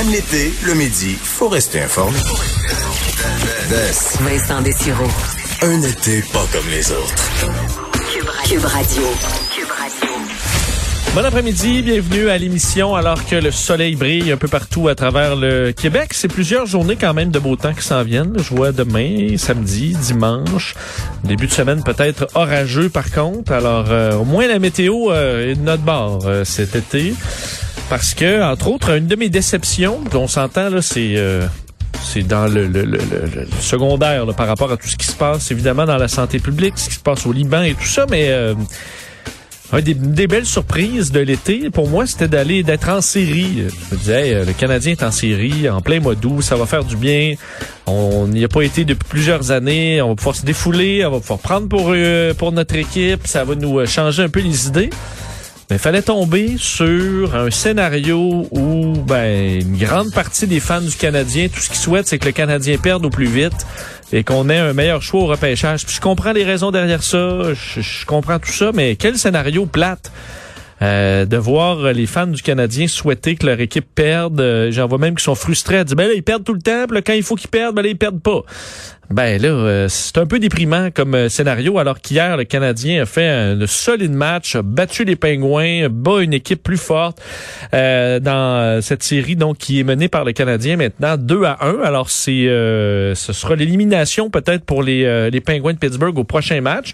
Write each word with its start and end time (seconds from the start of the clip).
Même 0.00 0.12
l'été, 0.12 0.50
le 0.64 0.72
midi, 0.72 1.14
faut 1.22 1.50
rester 1.50 1.82
informé. 1.82 2.16
Vincent 4.22 4.62
Dessureau. 4.62 5.04
Un 5.60 5.82
été 5.82 6.22
pas 6.32 6.46
comme 6.50 6.66
les 6.70 6.90
autres. 6.90 7.30
Cube 8.48 8.64
Radio. 8.64 9.02
Bon 11.14 11.24
après-midi, 11.24 11.82
bienvenue 11.82 12.30
à 12.30 12.38
l'émission 12.38 12.94
alors 12.94 13.26
que 13.26 13.36
le 13.36 13.50
soleil 13.50 13.94
brille 13.94 14.32
un 14.32 14.38
peu 14.38 14.48
partout 14.48 14.88
à 14.88 14.94
travers 14.94 15.36
le 15.36 15.72
Québec. 15.72 16.14
C'est 16.14 16.28
plusieurs 16.28 16.64
journées 16.64 16.96
quand 16.96 17.12
même 17.12 17.30
de 17.30 17.38
beau 17.38 17.56
temps 17.56 17.74
qui 17.74 17.82
s'en 17.82 18.02
viennent. 18.02 18.36
Je 18.38 18.54
vois 18.54 18.72
demain, 18.72 19.36
samedi, 19.36 19.94
dimanche, 20.00 20.76
début 21.24 21.46
de 21.46 21.52
semaine 21.52 21.82
peut-être 21.82 22.26
orageux 22.34 22.88
par 22.88 23.10
contre. 23.10 23.52
Alors 23.52 23.86
euh, 23.90 24.14
au 24.14 24.24
moins 24.24 24.46
la 24.46 24.60
météo 24.60 25.10
euh, 25.10 25.50
est 25.50 25.56
de 25.56 25.62
notre 25.62 25.82
bord 25.82 26.20
euh, 26.24 26.44
cet 26.44 26.74
été. 26.74 27.12
Parce 27.90 28.14
que, 28.14 28.42
entre 28.42 28.68
autres, 28.68 28.96
une 28.96 29.06
de 29.06 29.16
mes 29.16 29.28
déceptions, 29.28 30.00
on 30.14 30.28
s'entend 30.28 30.70
là, 30.70 30.80
c'est 30.80 31.16
c'est 32.02 32.22
dans 32.22 32.46
le, 32.46 32.66
le, 32.66 32.84
le, 32.84 32.98
le 32.98 33.46
secondaire 33.60 34.26
là, 34.26 34.32
par 34.32 34.46
rapport 34.46 34.72
à 34.72 34.76
tout 34.76 34.88
ce 34.88 34.96
qui 34.96 35.06
se 35.06 35.16
passe, 35.16 35.50
évidemment, 35.50 35.84
dans 35.84 35.96
la 35.96 36.08
santé 36.08 36.38
publique, 36.38 36.74
ce 36.76 36.88
qui 36.88 36.94
se 36.94 37.00
passe 37.00 37.26
au 37.26 37.32
Liban 37.32 37.62
et 37.62 37.74
tout 37.74 37.86
ça, 37.86 38.06
mais 38.10 38.26
euh, 38.30 38.54
des, 39.72 39.94
des, 39.94 40.26
belles 40.26 40.46
surprises 40.46 41.12
de 41.12 41.20
l'été, 41.20 41.70
pour 41.70 41.88
moi, 41.88 42.06
c'était 42.06 42.26
d'aller 42.26 42.62
d'être 42.62 42.88
en 42.88 43.00
série. 43.00 43.66
Je 43.68 43.94
me 43.94 44.00
disais, 44.00 44.44
le 44.44 44.52
Canadien 44.52 44.92
est 44.92 45.02
en 45.02 45.12
série, 45.12 45.68
en 45.68 45.80
plein 45.80 46.00
mois 46.00 46.16
d'août, 46.16 46.42
ça 46.42 46.56
va 46.56 46.66
faire 46.66 46.84
du 46.84 46.96
bien. 46.96 47.34
On 47.86 48.26
n'y 48.26 48.44
a 48.44 48.48
pas 48.48 48.62
été 48.62 48.84
depuis 48.84 49.08
plusieurs 49.08 49.52
années, 49.52 50.02
on 50.02 50.08
va 50.08 50.14
pouvoir 50.16 50.34
se 50.34 50.44
défouler, 50.44 51.04
on 51.06 51.12
va 51.12 51.20
pouvoir 51.20 51.38
prendre 51.38 51.68
pour, 51.68 51.90
euh, 51.90 52.34
pour 52.34 52.50
notre 52.50 52.74
équipe, 52.74 53.26
ça 53.26 53.44
va 53.44 53.54
nous 53.54 53.84
changer 53.86 54.24
un 54.24 54.28
peu 54.28 54.40
les 54.40 54.66
idées. 54.66 54.90
Mais 55.70 55.78
fallait 55.78 56.02
tomber 56.02 56.56
sur 56.58 57.36
un 57.36 57.50
scénario 57.52 58.48
où 58.50 58.92
ben, 59.06 59.60
une 59.60 59.76
grande 59.76 60.12
partie 60.12 60.48
des 60.48 60.58
fans 60.58 60.80
du 60.80 60.96
Canadien, 60.96 61.46
tout 61.46 61.60
ce 61.60 61.68
qu'ils 61.68 61.78
souhaitent, 61.78 62.08
c'est 62.08 62.18
que 62.18 62.26
le 62.26 62.32
Canadien 62.32 62.76
perde 62.76 63.06
au 63.06 63.10
plus 63.10 63.26
vite 63.28 63.66
et 64.12 64.24
qu'on 64.24 64.48
ait 64.48 64.58
un 64.58 64.72
meilleur 64.72 65.00
choix 65.00 65.20
au 65.20 65.26
repêchage. 65.26 65.86
Puis 65.86 65.94
je 65.94 66.00
comprends 66.00 66.32
les 66.32 66.42
raisons 66.42 66.72
derrière 66.72 67.04
ça, 67.04 67.54
je, 67.54 68.04
comprends 68.04 68.40
tout 68.40 68.50
ça, 68.50 68.72
mais 68.74 68.96
quel 68.96 69.16
scénario 69.16 69.64
plate 69.64 70.10
euh, 70.82 71.24
de 71.24 71.36
voir 71.36 71.92
les 71.92 72.06
fans 72.06 72.26
du 72.26 72.42
Canadien 72.42 72.88
souhaiter 72.88 73.36
que 73.36 73.46
leur 73.46 73.60
équipe 73.60 73.86
perde. 73.94 74.40
Euh, 74.40 74.72
J'en 74.72 74.88
vois 74.88 74.98
même 74.98 75.14
qui 75.14 75.22
sont 75.22 75.36
frustrés 75.36 75.76
à 75.76 75.84
dire, 75.84 75.94
ben 75.94 76.08
là, 76.08 76.14
ils 76.14 76.24
perdent 76.24 76.42
tout 76.42 76.54
le 76.54 76.62
temps, 76.62 76.86
puis 76.88 77.00
quand 77.02 77.12
il 77.12 77.22
faut 77.22 77.36
qu'ils 77.36 77.50
perdent, 77.50 77.76
ben 77.76 77.82
là, 77.82 77.88
ils 77.88 77.98
perdent 77.98 78.22
pas. 78.22 78.42
Ben 79.10 79.42
là, 79.42 79.48
euh, 79.48 79.86
c'est 79.88 80.18
un 80.18 80.26
peu 80.26 80.38
déprimant 80.38 80.90
comme 80.94 81.16
euh, 81.16 81.28
scénario, 81.28 81.80
alors 81.80 82.00
qu'hier, 82.00 82.36
le 82.36 82.44
Canadien 82.44 83.02
a 83.02 83.06
fait 83.06 83.26
un, 83.26 83.66
solide 83.66 84.12
match, 84.12 84.54
a 84.54 84.62
battu 84.62 85.04
les 85.04 85.16
Pingouins, 85.16 85.88
bat 85.90 86.20
une 86.20 86.32
équipe 86.32 86.62
plus 86.62 86.76
forte 86.76 87.20
euh, 87.74 88.20
dans 88.20 88.80
cette 88.80 89.02
série 89.02 89.34
donc 89.34 89.58
qui 89.58 89.80
est 89.80 89.82
menée 89.82 90.06
par 90.06 90.24
le 90.24 90.30
Canadien 90.30 90.76
maintenant 90.76 91.16
2 91.16 91.42
à 91.42 91.58
1. 91.60 91.80
Alors 91.82 92.08
c'est 92.08 92.30
ce 92.40 93.32
sera 93.32 93.56
l'élimination 93.56 94.30
peut-être 94.30 94.64
pour 94.64 94.84
les, 94.84 95.30
les 95.30 95.40
Pingouins 95.40 95.72
de 95.72 95.78
Pittsburgh 95.78 96.16
au 96.16 96.24
prochain 96.24 96.60
match. 96.60 96.92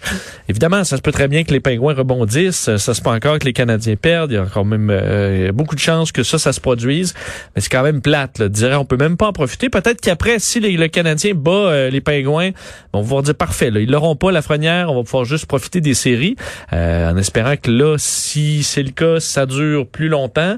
Évidemment, 0.49 0.83
ça 0.83 0.97
se 0.97 1.03
peut 1.03 1.11
très 1.11 1.27
bien 1.27 1.43
que 1.43 1.51
les 1.51 1.59
Pingouins 1.59 1.93
rebondissent, 1.93 2.75
ça 2.77 2.93
se 2.93 3.01
peut 3.01 3.11
encore 3.11 3.37
que 3.37 3.45
les 3.45 3.53
Canadiens 3.53 3.95
perdent, 3.95 4.31
il 4.31 4.35
y 4.35 4.37
a 4.37 4.47
quand 4.51 4.65
même 4.65 5.51
beaucoup 5.53 5.75
de 5.75 5.79
chances 5.79 6.11
que 6.11 6.23
ça, 6.23 6.39
ça 6.39 6.51
se 6.51 6.61
produise, 6.61 7.13
mais 7.55 7.61
c'est 7.61 7.69
quand 7.69 7.83
même 7.83 8.01
plate. 8.01 8.39
Là. 8.39 8.49
Dirais, 8.49 8.75
on 8.75 8.85
peut 8.85 8.97
même 8.97 9.17
pas 9.17 9.27
en 9.27 9.33
profiter. 9.33 9.69
Peut-être 9.69 10.01
qu'après, 10.01 10.39
si 10.39 10.59
les, 10.59 10.71
le 10.77 10.87
Canadien 10.87 11.33
bat 11.35 11.89
les 11.89 12.01
Pingouins, 12.07 12.51
on 12.93 13.01
va 13.01 13.21
dire 13.21 13.35
parfait. 13.35 13.69
Là, 13.69 13.81
ils 13.81 13.91
l'auront 13.91 14.15
pas 14.15 14.31
la 14.31 14.41
frenière, 14.41 14.89
on 14.89 14.95
va 14.95 15.03
pouvoir 15.03 15.25
juste 15.25 15.45
profiter 15.45 15.81
des 15.81 15.93
séries, 15.93 16.37
euh, 16.71 17.11
en 17.11 17.17
espérant 17.17 17.55
que 17.57 17.69
là, 17.69 17.97
si 17.97 18.63
c'est 18.63 18.83
le 18.83 18.91
cas, 18.91 19.19
ça 19.19 19.45
dure 19.45 19.85
plus 19.85 20.07
longtemps. 20.07 20.57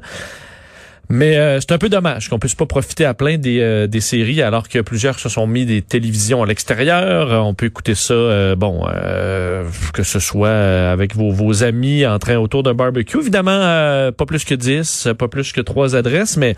Mais 1.11 1.37
euh, 1.37 1.59
c'est 1.59 1.71
un 1.71 1.79
peu 1.79 1.89
dommage 1.89 2.29
qu'on 2.29 2.37
puisse 2.37 2.53
pas 2.53 2.67
profiter 2.67 3.03
à 3.03 3.15
plein 3.15 3.39
des, 3.39 3.61
euh, 3.61 3.87
des 3.87 3.99
séries 3.99 4.43
alors 4.43 4.69
que 4.69 4.77
plusieurs 4.77 5.17
se 5.17 5.27
sont 5.27 5.47
mis 5.47 5.65
des 5.65 5.81
télévisions 5.81 6.43
à 6.43 6.45
l'extérieur. 6.45 7.31
On 7.43 7.55
peut 7.55 7.65
écouter 7.65 7.95
ça, 7.95 8.13
euh, 8.13 8.55
bon, 8.55 8.85
que 9.93 10.03
ce 10.03 10.19
soit 10.19 10.49
avec 10.51 11.15
vos, 11.15 11.31
vos 11.31 11.63
amis 11.63 12.05
en 12.05 12.19
train 12.19 12.37
autour 12.37 12.61
d'un 12.61 12.75
barbecue. 12.75 13.17
Évidemment, 13.17 14.11
pas 14.11 14.25
plus 14.27 14.45
que 14.45 14.53
10, 14.53 15.09
pas 15.17 15.27
plus 15.27 15.51
que 15.51 15.61
trois 15.61 15.95
adresses, 15.95 16.37
mais 16.37 16.55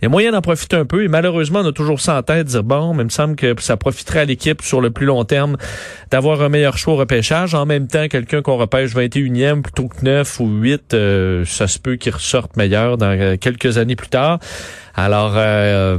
il 0.00 0.04
y 0.04 0.06
a 0.06 0.08
moyen 0.08 0.32
d'en 0.32 0.40
profiter 0.40 0.76
un 0.76 0.86
peu. 0.86 1.04
Et 1.04 1.08
malheureusement, 1.08 1.60
on 1.60 1.68
a 1.68 1.72
toujours 1.72 2.00
ça 2.00 2.16
en 2.16 2.22
tête, 2.22 2.46
dire 2.46 2.64
bon, 2.64 2.94
mais 2.94 3.02
il 3.02 3.06
me 3.06 3.10
semble 3.10 3.36
que 3.36 3.54
ça 3.60 3.76
profiterait 3.76 4.20
à 4.20 4.24
l'équipe 4.24 4.62
sur 4.62 4.80
le 4.80 4.90
plus 4.90 5.06
long 5.06 5.24
terme 5.24 5.58
d'avoir 6.10 6.40
un 6.40 6.48
meilleur 6.48 6.78
choix 6.78 6.94
au 6.94 6.96
repêchage. 6.96 7.54
En 7.54 7.66
même 7.66 7.86
temps, 7.86 8.08
quelqu'un 8.08 8.40
qu'on 8.40 8.56
repêche 8.56 8.94
21e 8.94 9.60
plutôt 9.60 9.88
que 9.88 10.02
9 10.02 10.40
ou 10.40 10.46
8, 10.48 10.96
ça 11.44 11.68
se 11.68 11.78
peut 11.78 11.96
qu'il 11.96 12.14
ressorte 12.14 12.56
meilleur 12.56 12.96
dans 12.96 13.36
quelques 13.38 13.76
années 13.76 13.89
plus 13.96 14.08
tard. 14.08 14.38
Alors, 14.94 15.34
euh, 15.36 15.98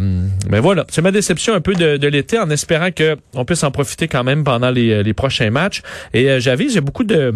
mais 0.50 0.59
voilà, 0.59 0.85
c'est 0.90 1.02
ma 1.02 1.12
déception 1.12 1.53
un 1.53 1.62
peu 1.62 1.74
de, 1.74 2.07
l'été, 2.07 2.38
en 2.38 2.50
espérant 2.50 2.91
que 2.91 3.18
on 3.34 3.46
puisse 3.46 3.63
en 3.63 3.72
profiter 3.72 4.07
quand 4.07 4.24
même 4.24 4.44
pendant 4.44 4.69
les, 4.69 5.03
les 5.03 5.13
prochains 5.13 5.50
matchs. 5.50 5.81
Et 6.13 6.29
euh, 6.29 6.40
j'avise, 6.40 6.74
j'ai 6.74 6.81
beaucoup 6.81 7.03
de, 7.03 7.34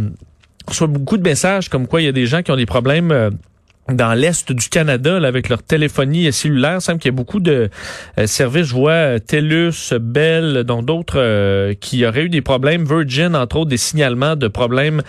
soit 0.71 0.87
beaucoup 0.87 1.17
de 1.17 1.23
messages 1.23 1.69
comme 1.69 1.87
quoi 1.87 2.01
il 2.01 2.05
y 2.05 2.09
a 2.09 2.11
des 2.11 2.25
gens 2.25 2.41
qui 2.41 2.51
ont 2.51 2.55
des 2.57 2.65
problèmes. 2.65 3.11
Euh, 3.11 3.29
dans 3.89 4.13
l'est 4.13 4.51
du 4.51 4.69
Canada 4.69 5.17
avec 5.17 5.49
leur 5.49 5.61
téléphonie 5.61 6.31
cellulaire. 6.31 6.77
Il 6.79 6.81
semble 6.81 6.99
qu'il 6.99 7.09
y 7.09 7.13
a 7.13 7.15
beaucoup 7.15 7.39
de 7.39 7.69
euh, 8.17 8.27
services. 8.27 8.67
Je 8.67 8.73
vois 8.73 8.91
euh, 8.91 9.19
TELUS, 9.19 9.93
Bell, 9.99 10.63
dont 10.63 10.81
d'autres 10.81 11.19
euh, 11.19 11.73
qui 11.79 12.05
auraient 12.05 12.23
eu 12.23 12.29
des 12.29 12.41
problèmes. 12.41 12.83
Virgin, 12.85 13.35
entre 13.35 13.57
autres, 13.57 13.69
des 13.69 13.77
signalements 13.77 14.35
de 14.35 14.47
problèmes 14.47 15.01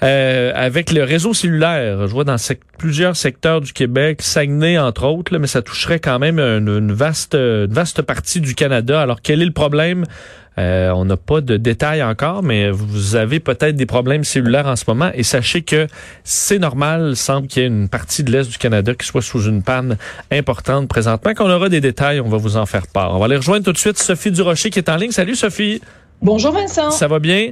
avec 0.00 0.92
le 0.92 1.04
réseau 1.04 1.32
cellulaire. 1.32 2.08
Je 2.08 2.12
vois 2.12 2.24
dans 2.24 2.34
plusieurs 2.76 3.14
secteurs 3.14 3.60
du 3.60 3.72
Québec, 3.72 4.20
Saguenay, 4.20 4.76
entre 4.76 5.04
autres, 5.04 5.38
mais 5.38 5.46
ça 5.46 5.62
toucherait 5.62 6.00
quand 6.00 6.18
même 6.18 6.40
une 6.40 6.92
vaste 6.92 8.02
partie 8.02 8.40
du 8.40 8.56
Canada. 8.56 9.00
Alors, 9.00 9.20
quel 9.22 9.42
est 9.42 9.46
le 9.46 9.52
problème? 9.52 10.04
Euh, 10.58 10.90
on 10.90 11.04
n'a 11.06 11.16
pas 11.16 11.40
de 11.40 11.56
détails 11.56 12.02
encore, 12.02 12.42
mais 12.42 12.70
vous 12.70 13.16
avez 13.16 13.40
peut-être 13.40 13.74
des 13.74 13.86
problèmes 13.86 14.22
cellulaires 14.24 14.66
en 14.66 14.76
ce 14.76 14.84
moment 14.86 15.10
et 15.14 15.22
sachez 15.22 15.62
que 15.62 15.86
c'est 16.24 16.58
normal. 16.58 17.08
Il 17.10 17.16
semble 17.16 17.46
qu'il 17.46 17.62
y 17.62 17.64
ait 17.64 17.68
une 17.68 17.88
partie 17.88 18.22
de 18.22 18.30
l'Est 18.30 18.50
du 18.50 18.58
Canada 18.58 18.94
qui 18.94 19.06
soit 19.06 19.22
sous 19.22 19.42
une 19.44 19.62
panne 19.62 19.96
importante 20.30 20.88
présentement. 20.88 21.32
Quand 21.34 21.46
on 21.46 21.50
aura 21.50 21.68
des 21.68 21.80
détails, 21.80 22.20
on 22.20 22.28
va 22.28 22.36
vous 22.36 22.56
en 22.56 22.66
faire 22.66 22.86
part. 22.86 23.14
On 23.14 23.18
va 23.18 23.24
aller 23.24 23.36
rejoindre 23.36 23.64
tout 23.64 23.72
de 23.72 23.78
suite 23.78 23.98
Sophie 23.98 24.30
Durocher 24.30 24.70
qui 24.70 24.78
est 24.78 24.88
en 24.90 24.96
ligne. 24.96 25.12
Salut 25.12 25.36
Sophie. 25.36 25.80
Bonjour 26.20 26.52
Vincent. 26.52 26.90
Ça 26.90 27.08
va 27.08 27.18
bien? 27.18 27.48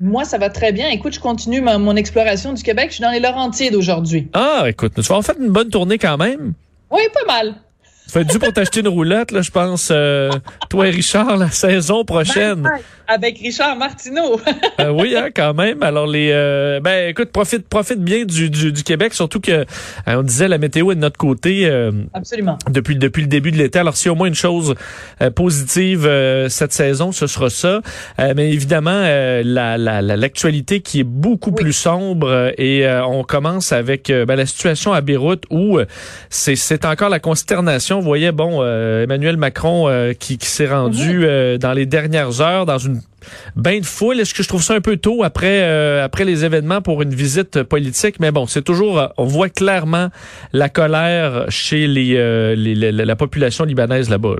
Moi, 0.00 0.24
ça 0.24 0.38
va 0.38 0.48
très 0.48 0.70
bien. 0.70 0.88
Écoute, 0.90 1.14
je 1.14 1.20
continue 1.20 1.60
mon 1.60 1.96
exploration 1.96 2.52
du 2.52 2.62
Québec. 2.62 2.86
Je 2.90 2.94
suis 2.94 3.02
dans 3.02 3.10
les 3.10 3.18
Laurentides 3.18 3.74
aujourd'hui. 3.74 4.28
Ah, 4.32 4.62
écoute, 4.66 4.92
nous 4.96 5.04
avons 5.10 5.22
fait 5.22 5.36
une 5.40 5.50
bonne 5.50 5.70
tournée 5.70 5.98
quand 5.98 6.16
même? 6.16 6.52
Oui, 6.90 7.02
pas 7.12 7.26
mal. 7.26 7.54
Ça 8.08 8.20
fait 8.20 8.24
dû 8.24 8.38
pour 8.38 8.54
t'acheter 8.54 8.80
une 8.80 8.88
roulotte, 8.88 9.32
là, 9.32 9.42
je 9.42 9.50
pense. 9.50 9.90
Euh, 9.92 10.30
toi 10.70 10.88
et 10.88 10.90
Richard, 10.90 11.36
la 11.36 11.50
saison 11.50 12.06
prochaine. 12.06 12.66
Avec 13.10 13.38
Richard 13.38 13.74
Martineau. 13.76 14.38
euh, 14.80 14.90
oui, 14.90 15.16
hein, 15.16 15.28
quand 15.34 15.54
même. 15.54 15.82
Alors 15.82 16.06
les, 16.06 16.30
euh, 16.30 16.78
ben 16.80 17.08
écoute, 17.08 17.30
profite, 17.32 17.66
profite 17.66 18.00
bien 18.00 18.26
du, 18.26 18.50
du, 18.50 18.70
du 18.70 18.82
Québec, 18.82 19.14
surtout 19.14 19.40
que 19.40 19.50
euh, 19.52 19.64
on 20.06 20.22
disait 20.22 20.46
la 20.46 20.58
météo 20.58 20.92
est 20.92 20.94
de 20.94 21.00
notre 21.00 21.16
côté. 21.16 21.64
Euh, 21.64 21.90
Absolument. 22.12 22.58
Depuis 22.70 22.96
depuis 22.96 23.22
le 23.22 23.28
début 23.28 23.50
de 23.50 23.56
l'été. 23.56 23.78
Alors 23.78 23.96
s'il 23.96 24.06
y 24.06 24.08
a 24.10 24.12
au 24.12 24.16
moins 24.16 24.28
une 24.28 24.34
chose 24.34 24.74
positive 25.34 26.02
cette 26.48 26.72
saison, 26.74 27.10
ce 27.10 27.26
sera 27.26 27.48
ça. 27.48 27.80
mais 28.18 28.52
évidemment, 28.52 29.00
la 29.00 29.78
l'actualité 29.78 30.74
la, 30.76 30.80
qui 30.80 31.00
est 31.00 31.04
beaucoup 31.04 31.52
plus 31.52 31.72
sombre 31.72 32.52
et 32.58 32.86
on 33.06 33.24
commence 33.24 33.72
avec 33.72 34.08
ben, 34.08 34.36
la 34.36 34.44
situation 34.44 34.92
à 34.92 35.00
Beyrouth 35.00 35.44
où 35.50 35.78
c'est 36.28 36.56
c'est 36.56 36.84
encore 36.84 37.08
la 37.08 37.20
consternation. 37.20 37.97
Vous 37.98 38.06
voyez, 38.06 38.32
bon, 38.32 38.64
Emmanuel 38.64 39.36
Macron 39.36 39.88
qui, 40.18 40.38
qui 40.38 40.46
s'est 40.46 40.68
rendu 40.68 41.18
mhm. 41.18 41.58
dans 41.58 41.72
les 41.72 41.86
dernières 41.86 42.40
heures 42.40 42.66
dans 42.66 42.78
une 42.78 43.00
bain 43.56 43.80
de 43.80 43.86
foule. 43.86 44.20
Est-ce 44.20 44.34
que 44.34 44.42
je 44.42 44.48
trouve 44.48 44.62
ça 44.62 44.74
un 44.74 44.80
peu 44.80 44.96
tôt 44.96 45.22
après 45.22 45.62
euh, 45.62 46.04
après 46.04 46.24
les 46.24 46.44
événements 46.44 46.80
pour 46.80 47.02
une 47.02 47.14
visite 47.14 47.62
politique? 47.62 48.20
Mais 48.20 48.30
bon, 48.30 48.46
c'est 48.46 48.62
toujours, 48.62 48.98
euh, 48.98 49.06
on 49.16 49.24
voit 49.24 49.48
clairement 49.48 50.08
la 50.52 50.68
colère 50.68 51.46
chez 51.48 51.86
les, 51.86 52.14
euh, 52.16 52.54
les 52.54 52.74
la 52.92 53.16
population 53.16 53.64
libanaise 53.64 54.08
là-bas. 54.08 54.36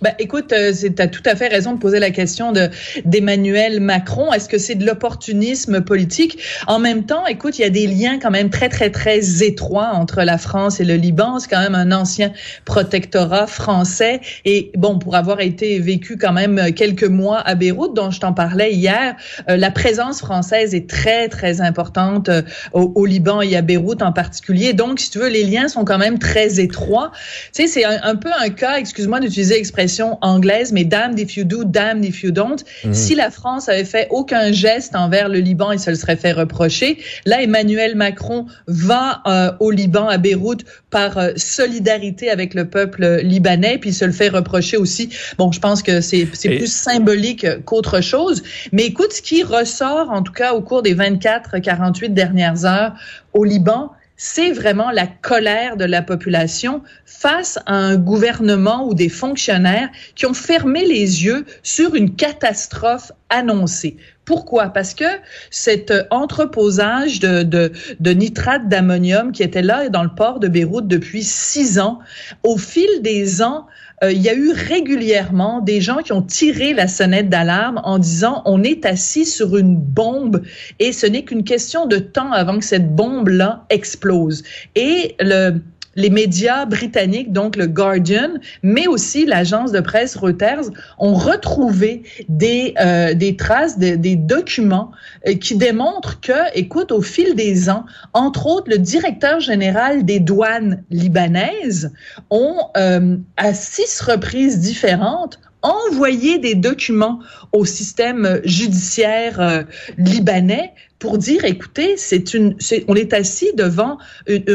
Ben, 0.00 0.14
écoute, 0.20 0.52
euh, 0.52 0.72
tu 0.72 1.02
as 1.02 1.08
tout 1.08 1.22
à 1.24 1.34
fait 1.34 1.48
raison 1.48 1.72
de 1.72 1.78
poser 1.78 1.98
la 1.98 2.10
question 2.10 2.52
de 2.52 2.68
d'Emmanuel 3.04 3.80
Macron. 3.80 4.32
Est-ce 4.32 4.48
que 4.48 4.58
c'est 4.58 4.76
de 4.76 4.86
l'opportunisme 4.86 5.80
politique? 5.80 6.38
En 6.68 6.78
même 6.78 7.04
temps, 7.04 7.26
écoute, 7.26 7.58
il 7.58 7.62
y 7.62 7.64
a 7.64 7.70
des 7.70 7.88
liens 7.88 8.20
quand 8.20 8.30
même 8.30 8.48
très, 8.48 8.68
très, 8.68 8.90
très 8.90 9.42
étroits 9.42 9.90
entre 9.94 10.22
la 10.22 10.38
France 10.38 10.78
et 10.78 10.84
le 10.84 10.94
Liban. 10.94 11.40
C'est 11.40 11.50
quand 11.50 11.60
même 11.60 11.74
un 11.74 11.90
ancien 11.90 12.30
protectorat 12.64 13.48
français. 13.48 14.20
Et 14.44 14.70
bon, 14.76 15.00
pour 15.00 15.16
avoir 15.16 15.40
été 15.40 15.80
vécu 15.80 16.16
quand 16.16 16.32
même 16.32 16.72
quelques 16.74 17.02
mois 17.02 17.40
à 17.40 17.56
Beyrouth, 17.56 17.94
dont 17.94 18.12
je 18.12 18.20
t'en 18.20 18.32
parlais 18.32 18.74
hier, 18.74 19.16
euh, 19.50 19.56
la 19.56 19.72
présence 19.72 20.20
française 20.20 20.76
est 20.76 20.88
très, 20.88 21.28
très 21.28 21.60
importante 21.60 22.28
euh, 22.28 22.42
au, 22.72 22.92
au, 22.94 23.04
Liban 23.04 23.42
et 23.42 23.56
à 23.56 23.62
Beyrouth 23.62 24.02
en 24.02 24.12
particulier. 24.12 24.74
Donc, 24.74 25.00
si 25.00 25.10
tu 25.10 25.18
veux, 25.18 25.28
les 25.28 25.42
liens 25.42 25.66
sont 25.66 25.84
quand 25.84 25.98
même 25.98 26.20
très 26.20 26.60
étroits. 26.60 27.10
Tu 27.52 27.62
sais, 27.62 27.68
c'est 27.68 27.84
un, 27.84 27.98
un 28.04 28.14
peu 28.14 28.30
un 28.38 28.50
cas, 28.50 28.78
excuse-moi 28.78 29.18
d'utiliser 29.18 29.54
l'expression 29.56 29.87
anglaise, 30.20 30.72
mais 30.72 30.84
damned 30.84 31.18
if 31.18 31.36
you 31.36 31.44
do, 31.44 31.64
damned 31.64 32.04
if 32.04 32.22
you 32.22 32.30
don't. 32.30 32.64
Mhm. 32.84 32.94
Si 32.94 33.14
la 33.14 33.30
France 33.30 33.68
avait 33.68 33.84
fait 33.84 34.06
aucun 34.10 34.52
geste 34.52 34.94
envers 34.94 35.28
le 35.28 35.38
Liban, 35.38 35.72
il 35.72 35.80
se 35.80 35.90
le 35.90 35.96
serait 35.96 36.16
fait 36.16 36.32
reprocher. 36.32 36.98
Là, 37.24 37.42
Emmanuel 37.42 37.96
Macron 37.96 38.46
va 38.66 39.22
euh, 39.26 39.52
au 39.60 39.70
Liban, 39.70 40.08
à 40.08 40.18
Beyrouth, 40.18 40.64
par 40.90 41.18
euh, 41.18 41.32
solidarité 41.36 42.30
avec 42.30 42.54
le 42.54 42.68
peuple 42.68 43.20
libanais, 43.22 43.78
puis 43.78 43.90
il 43.90 43.94
se 43.94 44.04
le 44.04 44.12
fait 44.12 44.28
reprocher 44.28 44.76
aussi. 44.76 45.10
Bon, 45.36 45.52
je 45.52 45.60
pense 45.60 45.82
que 45.82 46.00
c'est 46.00 46.26
plus 46.26 46.72
symbolique 46.72 47.46
qu'autre 47.64 48.00
chose. 48.00 48.42
Mais 48.72 48.84
écoute, 48.86 49.12
ce 49.12 49.22
qui 49.22 49.42
ressort, 49.42 50.10
en 50.10 50.22
tout 50.22 50.32
cas 50.32 50.52
au 50.52 50.60
cours 50.60 50.82
des 50.82 50.94
24-48 50.94 52.12
dernières 52.14 52.64
heures 52.64 52.94
au 53.32 53.44
Liban, 53.44 53.92
c'est 54.18 54.50
vraiment 54.50 54.90
la 54.90 55.06
colère 55.06 55.76
de 55.76 55.84
la 55.84 56.02
population 56.02 56.82
face 57.06 57.58
à 57.66 57.74
un 57.74 57.96
gouvernement 57.96 58.86
ou 58.86 58.92
des 58.92 59.08
fonctionnaires 59.08 59.88
qui 60.16 60.26
ont 60.26 60.34
fermé 60.34 60.84
les 60.84 61.24
yeux 61.24 61.46
sur 61.62 61.94
une 61.94 62.14
catastrophe 62.16 63.12
annoncée. 63.30 63.96
Pourquoi? 64.24 64.70
Parce 64.70 64.92
que 64.92 65.04
cet 65.50 65.92
entreposage 66.10 67.20
de, 67.20 67.44
de, 67.44 67.72
de 68.00 68.10
nitrate 68.10 68.68
d'ammonium 68.68 69.32
qui 69.32 69.42
était 69.42 69.62
là 69.62 69.88
dans 69.88 70.02
le 70.02 70.14
port 70.14 70.40
de 70.40 70.48
Beyrouth 70.48 70.88
depuis 70.88 71.22
six 71.22 71.78
ans, 71.78 72.00
au 72.42 72.58
fil 72.58 73.00
des 73.00 73.40
ans, 73.40 73.66
euh, 74.02 74.12
il 74.12 74.22
y 74.22 74.28
a 74.28 74.34
eu 74.34 74.52
régulièrement 74.52 75.60
des 75.60 75.80
gens 75.80 75.98
qui 75.98 76.12
ont 76.12 76.22
tiré 76.22 76.72
la 76.74 76.88
sonnette 76.88 77.28
d'alarme 77.28 77.80
en 77.84 77.98
disant 77.98 78.42
on 78.44 78.62
est 78.62 78.86
assis 78.86 79.26
sur 79.26 79.56
une 79.56 79.76
bombe 79.76 80.42
et 80.78 80.92
ce 80.92 81.06
n'est 81.06 81.24
qu'une 81.24 81.44
question 81.44 81.86
de 81.86 81.98
temps 81.98 82.32
avant 82.32 82.58
que 82.58 82.64
cette 82.64 82.94
bombe-là 82.94 83.64
explose. 83.70 84.42
Et 84.74 85.16
le 85.20 85.60
les 85.98 86.10
médias 86.10 86.64
britanniques, 86.64 87.32
donc 87.32 87.56
le 87.56 87.66
Guardian, 87.66 88.30
mais 88.62 88.86
aussi 88.86 89.26
l'agence 89.26 89.72
de 89.72 89.80
presse 89.80 90.14
Reuters, 90.14 90.70
ont 90.98 91.14
retrouvé 91.14 92.04
des, 92.28 92.72
euh, 92.80 93.14
des 93.14 93.36
traces, 93.36 93.78
des 93.78 94.14
documents 94.14 94.92
euh, 95.26 95.34
qui 95.34 95.56
démontrent 95.56 96.20
que, 96.20 96.54
écoute, 96.54 96.92
au 96.92 97.02
fil 97.02 97.34
des 97.34 97.68
ans, 97.68 97.84
entre 98.12 98.46
autres, 98.46 98.70
le 98.70 98.78
directeur 98.78 99.40
général 99.40 100.04
des 100.04 100.20
douanes 100.20 100.84
libanaises 100.88 101.92
ont, 102.30 102.60
euh, 102.76 103.16
à 103.36 103.52
six 103.52 104.00
reprises 104.00 104.60
différentes, 104.60 105.40
envoyé 105.62 106.38
des 106.38 106.54
documents 106.54 107.20
au 107.52 107.64
système 107.64 108.40
judiciaire 108.44 109.40
euh, 109.40 109.62
libanais 109.96 110.72
pour 110.98 111.18
dire, 111.18 111.44
écoutez, 111.44 111.96
c'est 111.96 112.34
une, 112.34 112.56
on 112.88 112.94
est 112.94 113.12
assis 113.12 113.52
devant, 113.54 113.98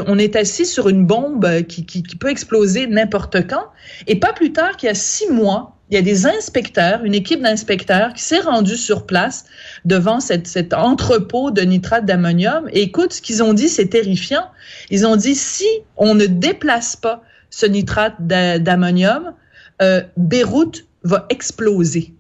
on 0.07 0.17
est 0.17 0.35
assis 0.35 0.65
sur 0.65 0.89
une 0.89 1.05
bombe 1.05 1.63
qui, 1.63 2.03
peut 2.19 2.29
exploser 2.29 2.85
n'importe 2.88 3.47
quand. 3.47 3.65
Et 4.07 4.17
pas 4.17 4.33
plus 4.33 4.51
tard 4.51 4.75
qu'il 4.75 4.88
y 4.88 4.91
a 4.91 4.95
six 4.95 5.29
mois, 5.29 5.77
il 5.89 5.95
y 5.95 5.97
a 5.97 6.01
des 6.01 6.25
inspecteurs, 6.25 7.03
une 7.06 7.13
équipe 7.13 7.41
d'inspecteurs 7.41 8.13
qui 8.13 8.23
s'est 8.23 8.39
rendue 8.39 8.75
sur 8.75 9.06
place 9.06 9.45
devant 9.85 10.19
cet 10.19 10.73
entrepôt 10.73 11.51
de 11.51 11.61
nitrate 11.61 12.06
d'ammonium. 12.06 12.67
Et 12.73 12.81
écoute, 12.81 13.13
ce 13.13 13.21
qu'ils 13.21 13.44
ont 13.44 13.53
dit, 13.53 13.69
c'est 13.69 13.88
terrifiant. 13.88 14.47
Ils 14.89 15.06
ont 15.06 15.15
dit, 15.15 15.35
si 15.35 15.67
on 15.95 16.15
ne 16.15 16.25
déplace 16.25 16.95
pas 16.95 17.21
ce 17.49 17.65
nitrate 17.65 18.15
d'ammonium, 18.19 19.33
euh, 19.81 20.01
Beyrouth 20.17 20.85
va 21.03 21.25
exploser. 21.29 22.13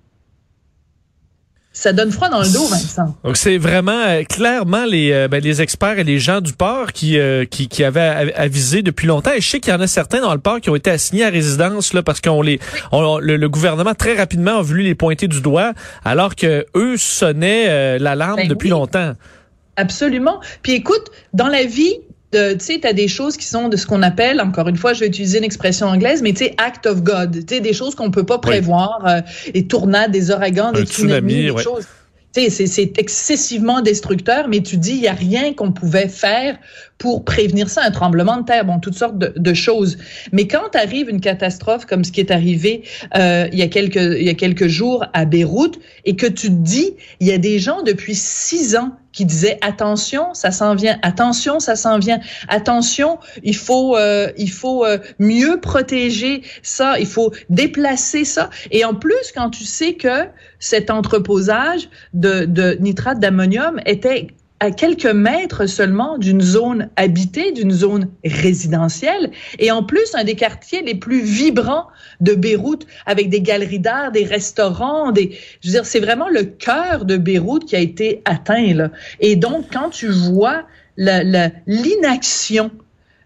Ça 1.75 1.91
donne 1.91 2.11
froid 2.11 2.29
dans 2.29 2.41
le 2.41 2.53
dos, 2.53 2.67
Vincent. 2.67 3.17
Donc 3.23 3.35
c'est 3.35 3.57
vraiment 3.57 3.97
euh, 3.97 4.23
clairement 4.23 4.85
les 4.85 5.11
euh, 5.11 5.27
ben, 5.27 5.41
les 5.41 5.59
experts 5.63 5.97
et 5.97 6.03
les 6.03 6.19
gens 6.19 6.39
du 6.39 6.53
port 6.53 6.91
qui 6.91 7.17
euh, 7.17 7.45
qui, 7.45 7.67
qui, 7.67 7.83
avaient 7.83 8.31
avisé 8.35 8.83
depuis 8.83 9.07
longtemps. 9.07 9.31
Et 9.31 9.41
je 9.41 9.49
sais 9.49 9.59
qu'il 9.59 9.73
y 9.73 9.75
en 9.75 9.81
a 9.81 9.87
certains 9.87 10.21
dans 10.21 10.35
le 10.35 10.39
port 10.39 10.61
qui 10.61 10.69
ont 10.69 10.75
été 10.75 10.91
assignés 10.91 11.23
à 11.23 11.31
résidence 11.31 11.93
là 11.93 12.03
parce 12.03 12.21
qu'on 12.21 12.43
les 12.43 12.59
le, 12.91 13.47
gouvernement 13.47 13.95
très 13.95 14.15
rapidement 14.15 14.59
a 14.59 14.61
voulu 14.61 14.83
les 14.83 14.93
pointer 14.93 15.27
du 15.27 15.41
doigt 15.41 15.73
alors 16.05 16.35
que 16.35 16.67
eux 16.75 16.95
sonnaient 16.97 17.97
l'alarme 17.97 18.41
ben 18.41 18.47
depuis 18.47 18.69
longtemps. 18.69 19.13
Absolument. 19.75 20.41
Puis 20.61 20.73
écoute, 20.73 21.09
dans 21.33 21.47
la 21.47 21.63
vie, 21.63 21.95
tu 22.33 22.65
sais, 22.65 22.79
tu 22.79 22.87
as 22.87 22.93
des 22.93 23.07
choses 23.07 23.37
qui 23.37 23.45
sont 23.45 23.69
de 23.69 23.77
ce 23.77 23.85
qu'on 23.85 24.01
appelle, 24.01 24.41
encore 24.41 24.67
une 24.67 24.77
fois, 24.77 24.93
je 24.93 25.01
vais 25.01 25.07
utiliser 25.07 25.37
une 25.37 25.43
expression 25.43 25.87
anglaise, 25.87 26.21
mais 26.21 26.33
tu 26.33 26.45
sais, 26.45 26.55
act 26.57 26.85
of 26.85 27.03
God. 27.03 27.45
Tu 27.45 27.55
sais, 27.55 27.61
des 27.61 27.73
choses 27.73 27.95
qu'on 27.95 28.11
peut 28.11 28.25
pas 28.25 28.39
prévoir, 28.39 29.05
euh, 29.05 29.21
les 29.53 29.65
tournades, 29.67 30.11
des 30.11 30.31
ouragans, 30.31 30.71
des 30.71 30.85
tsunamis, 30.85 31.51
des 31.51 31.57
choses. 31.57 31.87
Tu 32.35 32.49
sais, 32.49 32.65
c'est 32.65 32.97
excessivement 32.97 33.81
destructeur, 33.81 34.47
mais 34.47 34.61
tu 34.61 34.77
dis, 34.77 34.93
il 34.93 35.01
y 35.01 35.07
a 35.07 35.13
rien 35.13 35.53
qu'on 35.53 35.71
pouvait 35.71 36.07
faire 36.07 36.57
pour 37.03 37.25
prévenir 37.25 37.69
ça, 37.69 37.81
un 37.83 37.91
tremblement 37.91 38.37
de 38.37 38.45
terre, 38.45 38.63
bon, 38.63 38.79
toutes 38.79 38.95
sortes 38.95 39.17
de, 39.17 39.33
de 39.35 39.53
choses. 39.53 39.97
Mais 40.31 40.47
quand 40.47 40.73
arrive 40.73 41.09
une 41.09 41.19
catastrophe 41.19 41.85
comme 41.85 42.05
ce 42.05 42.13
qui 42.13 42.21
est 42.21 42.31
arrivé 42.31 42.83
euh, 43.17 43.49
il, 43.51 43.59
y 43.59 43.61
a 43.61 43.67
quelques, 43.67 43.97
il 43.97 44.23
y 44.23 44.29
a 44.29 44.33
quelques 44.35 44.67
jours 44.67 45.03
à 45.11 45.25
Beyrouth, 45.25 45.77
et 46.05 46.15
que 46.15 46.27
tu 46.27 46.47
te 46.47 46.53
dis, 46.53 46.95
il 47.19 47.27
y 47.27 47.33
a 47.33 47.37
des 47.37 47.59
gens 47.59 47.81
depuis 47.81 48.15
six 48.15 48.77
ans 48.77 48.93
qui 49.11 49.25
disaient 49.25 49.57
attention, 49.59 50.33
ça 50.33 50.51
s'en 50.51 50.75
vient, 50.75 50.97
attention, 51.01 51.59
ça 51.59 51.75
s'en 51.75 51.99
vient, 51.99 52.21
attention, 52.47 53.19
il 53.43 53.57
faut, 53.57 53.97
euh, 53.97 54.31
il 54.37 54.49
faut 54.49 54.85
euh, 54.85 54.97
mieux 55.19 55.59
protéger 55.59 56.41
ça, 56.61 56.97
il 57.01 57.05
faut 57.05 57.33
déplacer 57.49 58.23
ça. 58.23 58.49
Et 58.71 58.85
en 58.85 58.95
plus, 58.95 59.33
quand 59.35 59.49
tu 59.49 59.65
sais 59.65 59.95
que 59.95 60.29
cet 60.59 60.89
entreposage 60.89 61.89
de, 62.13 62.45
de 62.45 62.77
nitrate 62.79 63.19
d'ammonium 63.19 63.81
était 63.85 64.27
à 64.63 64.71
quelques 64.71 65.05
mètres 65.05 65.65
seulement 65.65 66.17
d'une 66.17 66.39
zone 66.39 66.89
habitée, 66.95 67.51
d'une 67.51 67.71
zone 67.73 68.07
résidentielle, 68.23 69.31
et 69.59 69.71
en 69.71 69.83
plus 69.83 70.15
un 70.15 70.23
des 70.23 70.35
quartiers 70.35 70.81
les 70.81 70.95
plus 70.95 71.19
vibrants 71.21 71.87
de 72.21 72.33
Beyrouth, 72.33 72.87
avec 73.05 73.27
des 73.27 73.41
galeries 73.41 73.81
d'art, 73.81 74.13
des 74.13 74.23
restaurants, 74.23 75.11
des, 75.11 75.37
je 75.59 75.67
veux 75.67 75.73
dire, 75.73 75.85
c'est 75.85 75.99
vraiment 75.99 76.29
le 76.29 76.43
cœur 76.43 77.03
de 77.03 77.17
Beyrouth 77.17 77.65
qui 77.65 77.75
a 77.75 77.79
été 77.79 78.21
atteint 78.23 78.73
là. 78.73 78.89
Et 79.19 79.35
donc, 79.35 79.65
quand 79.69 79.89
tu 79.89 80.07
vois 80.07 80.63
l'inaction 80.95 82.71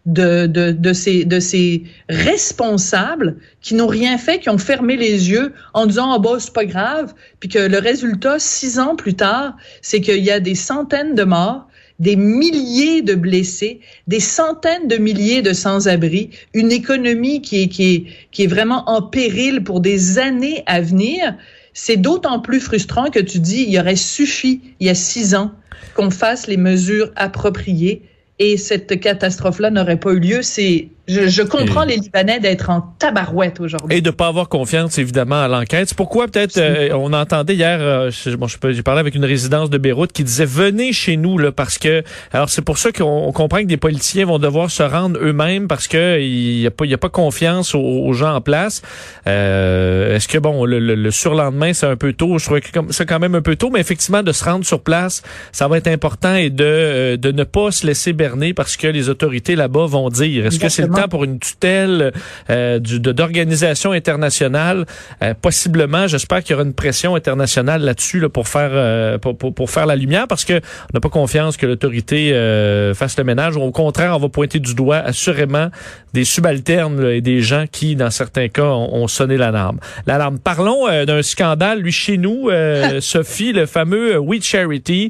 de, 0.07 0.47
de, 0.47 0.71
de, 0.71 0.93
ces, 0.93 1.25
de 1.25 1.39
ces 1.39 1.83
responsables 2.09 3.35
qui 3.61 3.75
n'ont 3.75 3.87
rien 3.87 4.17
fait, 4.17 4.39
qui 4.39 4.49
ont 4.49 4.57
fermé 4.57 4.95
les 4.95 5.29
yeux 5.29 5.53
en 5.73 5.85
disant 5.85 6.13
ah 6.13 6.19
bah 6.19 6.37
c'est 6.39 6.53
pas 6.53 6.65
grave, 6.65 7.13
puis 7.39 7.49
que 7.49 7.59
le 7.59 7.77
résultat 7.77 8.39
six 8.39 8.79
ans 8.79 8.95
plus 8.95 9.15
tard, 9.15 9.57
c'est 9.81 9.99
qu'il 9.99 10.23
y 10.23 10.31
a 10.31 10.39
des 10.39 10.55
centaines 10.55 11.13
de 11.13 11.23
morts, 11.23 11.67
des 11.99 12.15
milliers 12.15 13.01
de 13.01 13.15
blessés, 13.15 13.81
des 14.07 14.21
centaines 14.21 14.87
de 14.87 14.95
milliers 14.95 15.41
de 15.41 15.51
sans-abri, 15.51 16.29
une 16.53 16.71
économie 16.71 17.41
qui 17.41 17.63
est, 17.63 17.67
qui 17.67 17.93
est, 17.93 18.05
qui 18.31 18.43
est 18.43 18.47
vraiment 18.47 18.89
en 18.89 19.01
péril 19.01 19.63
pour 19.63 19.81
des 19.81 20.19
années 20.19 20.63
à 20.67 20.79
venir. 20.79 21.35
C'est 21.73 21.97
d'autant 21.97 22.39
plus 22.39 22.61
frustrant 22.61 23.09
que 23.09 23.19
tu 23.19 23.39
dis, 23.39 23.65
il 23.67 23.77
aurait 23.77 23.95
suffi, 23.95 24.61
il 24.79 24.87
y 24.87 24.89
a 24.89 24.95
six 24.95 25.35
ans, 25.35 25.51
qu'on 25.95 26.11
fasse 26.11 26.47
les 26.47 26.57
mesures 26.57 27.11
appropriées 27.15 28.03
et 28.39 28.57
cette 28.57 28.99
catastrophe-là 28.99 29.71
n'aurait 29.71 29.99
pas 29.99 30.11
eu 30.11 30.19
lieu. 30.19 30.41
C'est 30.41 30.89
je, 31.07 31.27
je 31.27 31.41
comprends 31.41 31.85
les 31.85 31.95
Libanais 31.95 32.39
d'être 32.39 32.69
en 32.69 32.81
tabarouette 32.99 33.59
aujourd'hui. 33.61 33.97
Et 33.97 34.01
de 34.01 34.11
pas 34.11 34.27
avoir 34.27 34.49
confiance, 34.49 34.97
évidemment, 34.97 35.41
à 35.41 35.47
l'enquête. 35.47 35.87
C'est 35.87 35.97
pourquoi, 35.97 36.27
peut-être, 36.27 36.57
euh, 36.57 36.89
on 36.93 37.13
entendait 37.13 37.55
hier, 37.55 37.79
euh, 37.79 38.11
bon, 38.37 38.47
j'ai 38.47 38.83
parlé 38.83 38.99
avec 38.99 39.15
une 39.15 39.23
résidence 39.23 39.69
de 39.69 39.77
Beyrouth 39.77 40.11
qui 40.11 40.23
disait, 40.23 40.45
venez 40.45 40.91
chez 40.91 41.15
nous, 41.15 41.37
là, 41.37 41.51
parce 41.51 41.77
que, 41.77 42.03
alors 42.33 42.49
c'est 42.49 42.61
pour 42.61 42.77
ça 42.77 42.91
qu'on 42.91 43.31
comprend 43.31 43.59
que 43.59 43.67
des 43.67 43.77
politiciens 43.77 44.25
vont 44.25 44.39
devoir 44.39 44.69
se 44.69 44.83
rendre 44.83 45.17
eux-mêmes 45.21 45.67
parce 45.67 45.87
que 45.87 46.19
il 46.19 46.59
y 46.59 46.67
a 46.67 46.71
pas, 46.71 46.85
y 46.85 46.93
a 46.93 46.97
pas 46.97 47.09
confiance 47.09 47.73
aux, 47.73 48.13
gens 48.13 48.35
en 48.35 48.41
place. 48.41 48.81
Euh, 49.27 50.15
Est-ce 50.15 50.27
que, 50.27 50.37
bon, 50.37 50.65
le, 50.65 50.79
le, 50.79 51.11
surlendemain, 51.11 51.73
c'est 51.73 51.85
un 51.85 51.95
peu 51.95 52.13
tôt. 52.13 52.37
Je 52.37 52.45
trouvais 52.45 52.61
que 52.61 52.69
c'est 52.89 53.05
quand 53.05 53.19
même 53.19 53.35
un 53.35 53.41
peu 53.41 53.55
tôt, 53.55 53.69
mais 53.69 53.79
effectivement, 53.79 54.23
de 54.23 54.31
se 54.31 54.43
rendre 54.43 54.65
sur 54.65 54.81
place, 54.81 55.21
ça 55.51 55.67
va 55.67 55.77
être 55.77 55.87
important 55.87 56.35
et 56.35 56.49
de, 56.49 56.63
euh, 56.65 57.17
de 57.17 57.31
ne 57.31 57.43
pas 57.43 57.71
se 57.71 57.85
laisser 57.85 58.13
berner 58.13 58.53
parce 58.53 58.75
que 58.75 58.87
les 58.87 59.09
autorités 59.09 59.55
là-bas 59.55 59.85
vont 59.85 60.09
dire. 60.09 60.47
Est-ce 60.47 60.59
que 60.59 60.69
c'est 60.69 60.83
le 60.83 60.96
temps 60.97 61.07
pour 61.07 61.23
une 61.23 61.39
tutelle 61.39 62.11
euh, 62.49 62.79
d'organisation 62.79 63.91
internationale. 63.91 64.85
Euh, 65.21 65.33
possiblement, 65.39 66.07
j'espère 66.07 66.41
qu'il 66.43 66.51
y 66.51 66.53
aura 66.55 66.63
une 66.63 66.73
pression 66.73 67.15
internationale 67.15 67.81
là-dessus 67.81 68.19
là, 68.19 68.29
pour 68.29 68.47
faire 68.47 68.71
euh, 68.73 69.17
pour, 69.17 69.37
pour, 69.37 69.53
pour, 69.53 69.69
faire 69.69 69.85
la 69.85 69.95
lumière 69.95 70.27
parce 70.27 70.45
que 70.45 70.53
on 70.53 70.93
n'a 70.93 70.99
pas 70.99 71.09
confiance 71.09 71.57
que 71.57 71.65
l'autorité 71.65 72.33
euh, 72.33 72.93
fasse 72.93 73.17
le 73.17 73.23
ménage. 73.23 73.57
Au 73.57 73.71
contraire, 73.71 74.15
on 74.15 74.19
va 74.19 74.29
pointer 74.29 74.59
du 74.59 74.73
doigt 74.75 74.97
assurément 74.97 75.69
des 76.13 76.23
subalternes 76.23 77.03
et 77.05 77.21
des 77.21 77.41
gens 77.41 77.65
qui, 77.71 77.95
dans 77.95 78.09
certains 78.09 78.47
cas, 78.47 78.63
ont, 78.63 78.95
ont 78.95 79.07
sonné 79.07 79.37
l'alarme. 79.37 79.79
L'alarme. 80.05 80.39
Parlons 80.39 80.87
d'un 81.05 81.21
scandale, 81.21 81.81
lui, 81.81 81.91
chez 81.91 82.17
nous, 82.17 82.49
Sophie, 82.99 83.53
le 83.53 83.65
fameux 83.65 84.17
We 84.17 84.41
Charity. 84.41 85.09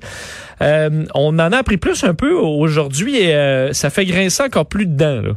on 0.60 1.40
en 1.40 1.52
a 1.52 1.58
appris 1.58 1.78
plus 1.78 2.04
un 2.04 2.14
peu 2.14 2.34
aujourd'hui 2.34 3.18
et 3.18 3.70
ça 3.74 3.90
fait 3.90 4.06
grincer 4.06 4.44
encore 4.44 4.66
plus 4.66 4.86
dedans. 4.86 5.22
Là. 5.22 5.34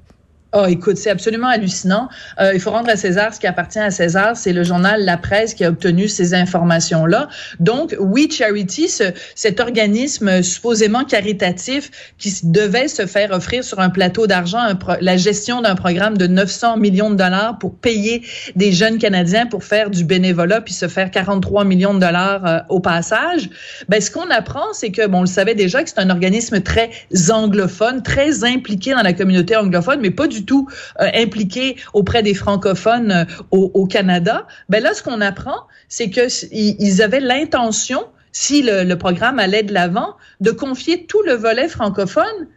Oh, 0.52 0.66
écoute, 0.66 0.96
c'est 0.96 1.10
absolument 1.10 1.46
hallucinant. 1.46 2.08
Euh, 2.40 2.52
il 2.52 2.58
faut 2.60 2.72
rendre 2.72 2.90
à 2.90 2.96
César 2.96 3.32
ce 3.32 3.38
qui 3.38 3.46
appartient 3.46 3.78
à 3.78 3.92
César. 3.92 4.36
C'est 4.36 4.52
le 4.52 4.64
journal 4.64 5.04
La 5.04 5.16
Presse 5.16 5.54
qui 5.54 5.64
a 5.64 5.68
obtenu 5.68 6.08
ces 6.08 6.34
informations-là. 6.34 7.28
Donc, 7.60 7.94
We 8.00 8.28
Charity, 8.32 8.88
ce, 8.88 9.04
cet 9.36 9.60
organisme 9.60 10.42
supposément 10.42 11.04
caritatif 11.04 11.92
qui 12.18 12.34
devait 12.42 12.88
se 12.88 13.06
faire 13.06 13.30
offrir 13.30 13.62
sur 13.62 13.78
un 13.78 13.90
plateau 13.90 14.26
d'argent 14.26 14.58
la 15.00 15.16
gestion 15.16 15.62
d'un 15.62 15.76
programme 15.76 16.18
de 16.18 16.26
900 16.26 16.78
millions 16.78 17.10
de 17.10 17.16
dollars 17.16 17.56
pour 17.60 17.76
payer 17.76 18.24
des 18.56 18.72
jeunes 18.72 18.98
Canadiens 18.98 19.46
pour 19.46 19.62
faire 19.62 19.88
du 19.88 20.04
bénévolat 20.04 20.62
puis 20.62 20.74
se 20.74 20.88
faire 20.88 21.12
43 21.12 21.64
millions 21.64 21.94
de 21.94 22.00
dollars 22.00 22.44
euh, 22.44 22.58
au 22.70 22.80
passage. 22.80 23.48
Ben, 23.88 24.00
ce 24.00 24.10
qu'on 24.10 24.28
apprend, 24.30 24.72
c'est 24.72 24.90
que, 24.90 25.06
bon, 25.06 25.18
on 25.18 25.22
le 25.22 25.26
savait 25.28 25.54
déjà 25.54 25.84
que 25.84 25.90
c'est 25.90 26.00
un 26.00 26.10
organisme 26.10 26.60
très 26.60 26.90
anglophone, 27.30 28.02
très 28.02 28.42
impliqué 28.42 28.92
dans 28.92 29.02
la 29.02 29.12
communauté 29.12 29.54
anglophone, 29.54 30.00
mais 30.00 30.10
pas 30.10 30.26
du 30.26 30.39
tout 30.44 30.68
euh, 31.00 31.08
impliqués 31.14 31.76
auprès 31.92 32.22
des 32.22 32.34
francophones 32.34 33.12
euh, 33.12 33.24
au, 33.50 33.86
Canada. 33.86 34.46
Ben 34.68 34.82
là, 34.82 34.94
ce 34.94 35.02
qu'on 35.02 35.20
apprend, 35.20 35.66
c'est 35.88 36.10
que 36.10 36.28
ils 36.52 37.02
avaient 37.02 37.20
l'intention, 37.20 38.04
si 38.32 38.62
le 38.62 38.94
programme 38.94 39.38
allait 39.38 39.62
de 39.62 39.72
l'avant, 39.72 40.16
de 40.40 40.50
confier 40.50 41.06
tout 41.06 41.22
le 41.22 41.32
volet 41.34 41.68
francophone 41.68 42.48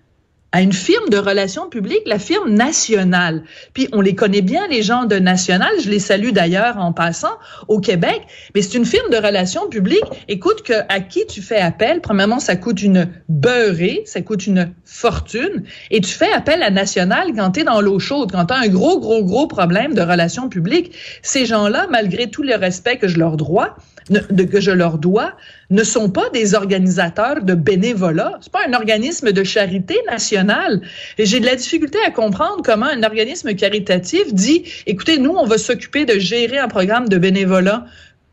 à 0.54 0.62
une 0.62 0.72
firme 0.72 1.10
de 1.10 1.18
relations 1.18 1.68
publiques, 1.68 2.04
la 2.06 2.20
firme 2.20 2.52
nationale. 2.52 3.44
Puis 3.74 3.90
on 3.92 4.02
les 4.02 4.14
connaît 4.14 4.42
bien, 4.42 4.68
les 4.70 4.84
gens 4.84 5.06
de 5.06 5.16
National, 5.16 5.72
je 5.84 5.90
les 5.90 6.00
salue 6.00 6.30
d'ailleurs 6.30 6.78
en 6.78 6.94
passant 6.94 7.34
au 7.68 7.80
Québec, 7.80 8.22
mais 8.54 8.62
c'est 8.62 8.78
une 8.78 8.86
firme 8.86 9.10
de 9.10 9.18
relations 9.18 9.68
publiques. 9.68 10.06
Écoute, 10.28 10.62
que, 10.62 10.74
à 10.90 11.00
qui 11.00 11.26
tu 11.26 11.42
fais 11.42 11.58
appel? 11.58 12.02
Premièrement, 12.02 12.40
ça 12.40 12.56
coûte 12.56 12.84
une 12.84 13.10
beurrée, 13.30 14.04
ça 14.06 14.22
coûte 14.22 14.46
une 14.46 14.72
fortune, 14.86 15.64
et 15.90 16.02
tu 16.02 16.14
fais 16.14 16.32
appel 16.32 16.62
à 16.62 16.70
National 16.70 17.34
quand 17.36 17.52
tu 17.52 17.62
es 17.62 17.64
dans 17.64 17.82
l'eau 17.82 17.98
chaude, 17.98 18.32
quand 18.32 18.46
tu 18.46 18.54
as 18.54 18.58
un 18.58 18.68
gros, 18.68 19.00
gros, 19.00 19.24
gros 19.24 19.48
problème 19.48 19.96
de 19.96 20.02
relations 20.02 20.50
publiques. 20.50 20.96
Ces 21.24 21.48
gens-là, 21.48 21.88
malgré 21.90 22.30
tout 22.30 22.44
le 22.44 22.56
respect 22.56 22.98
que 22.98 23.08
je 23.08 23.18
leur 23.18 23.38
dois, 23.38 23.76
de, 24.10 24.44
que 24.44 24.60
je 24.60 24.72
leur 24.72 24.98
dois, 24.98 25.36
ne 25.70 25.84
sont 25.84 26.10
pas 26.10 26.30
des 26.32 26.56
organisateurs 26.56 27.44
de 27.44 27.54
bénévolat. 27.54 28.38
C'est 28.42 28.52
pas 28.52 28.68
un 28.68 28.74
organisme 28.74 29.32
de 29.32 29.44
charité 29.44 29.98
nationale. 30.10 30.82
Et 31.18 31.26
j'ai 31.26 31.40
de 31.40 31.46
la 31.46 31.56
difficulté 31.56 31.98
à 32.06 32.12
comprendre 32.12 32.62
comment 32.64 32.86
un 32.86 33.04
organisme 33.04 33.54
caritatif 33.54 34.34
dit, 34.34 34.64
écoutez, 34.86 35.18
nous, 35.18 35.32
on 35.32 35.46
va 35.46 35.58
s'occuper 35.58 36.06
de 36.06 36.20
gérer 36.20 36.58
un 36.58 36.68
programme 36.68 37.10
de 37.10 37.18
bénévolat 37.18 37.86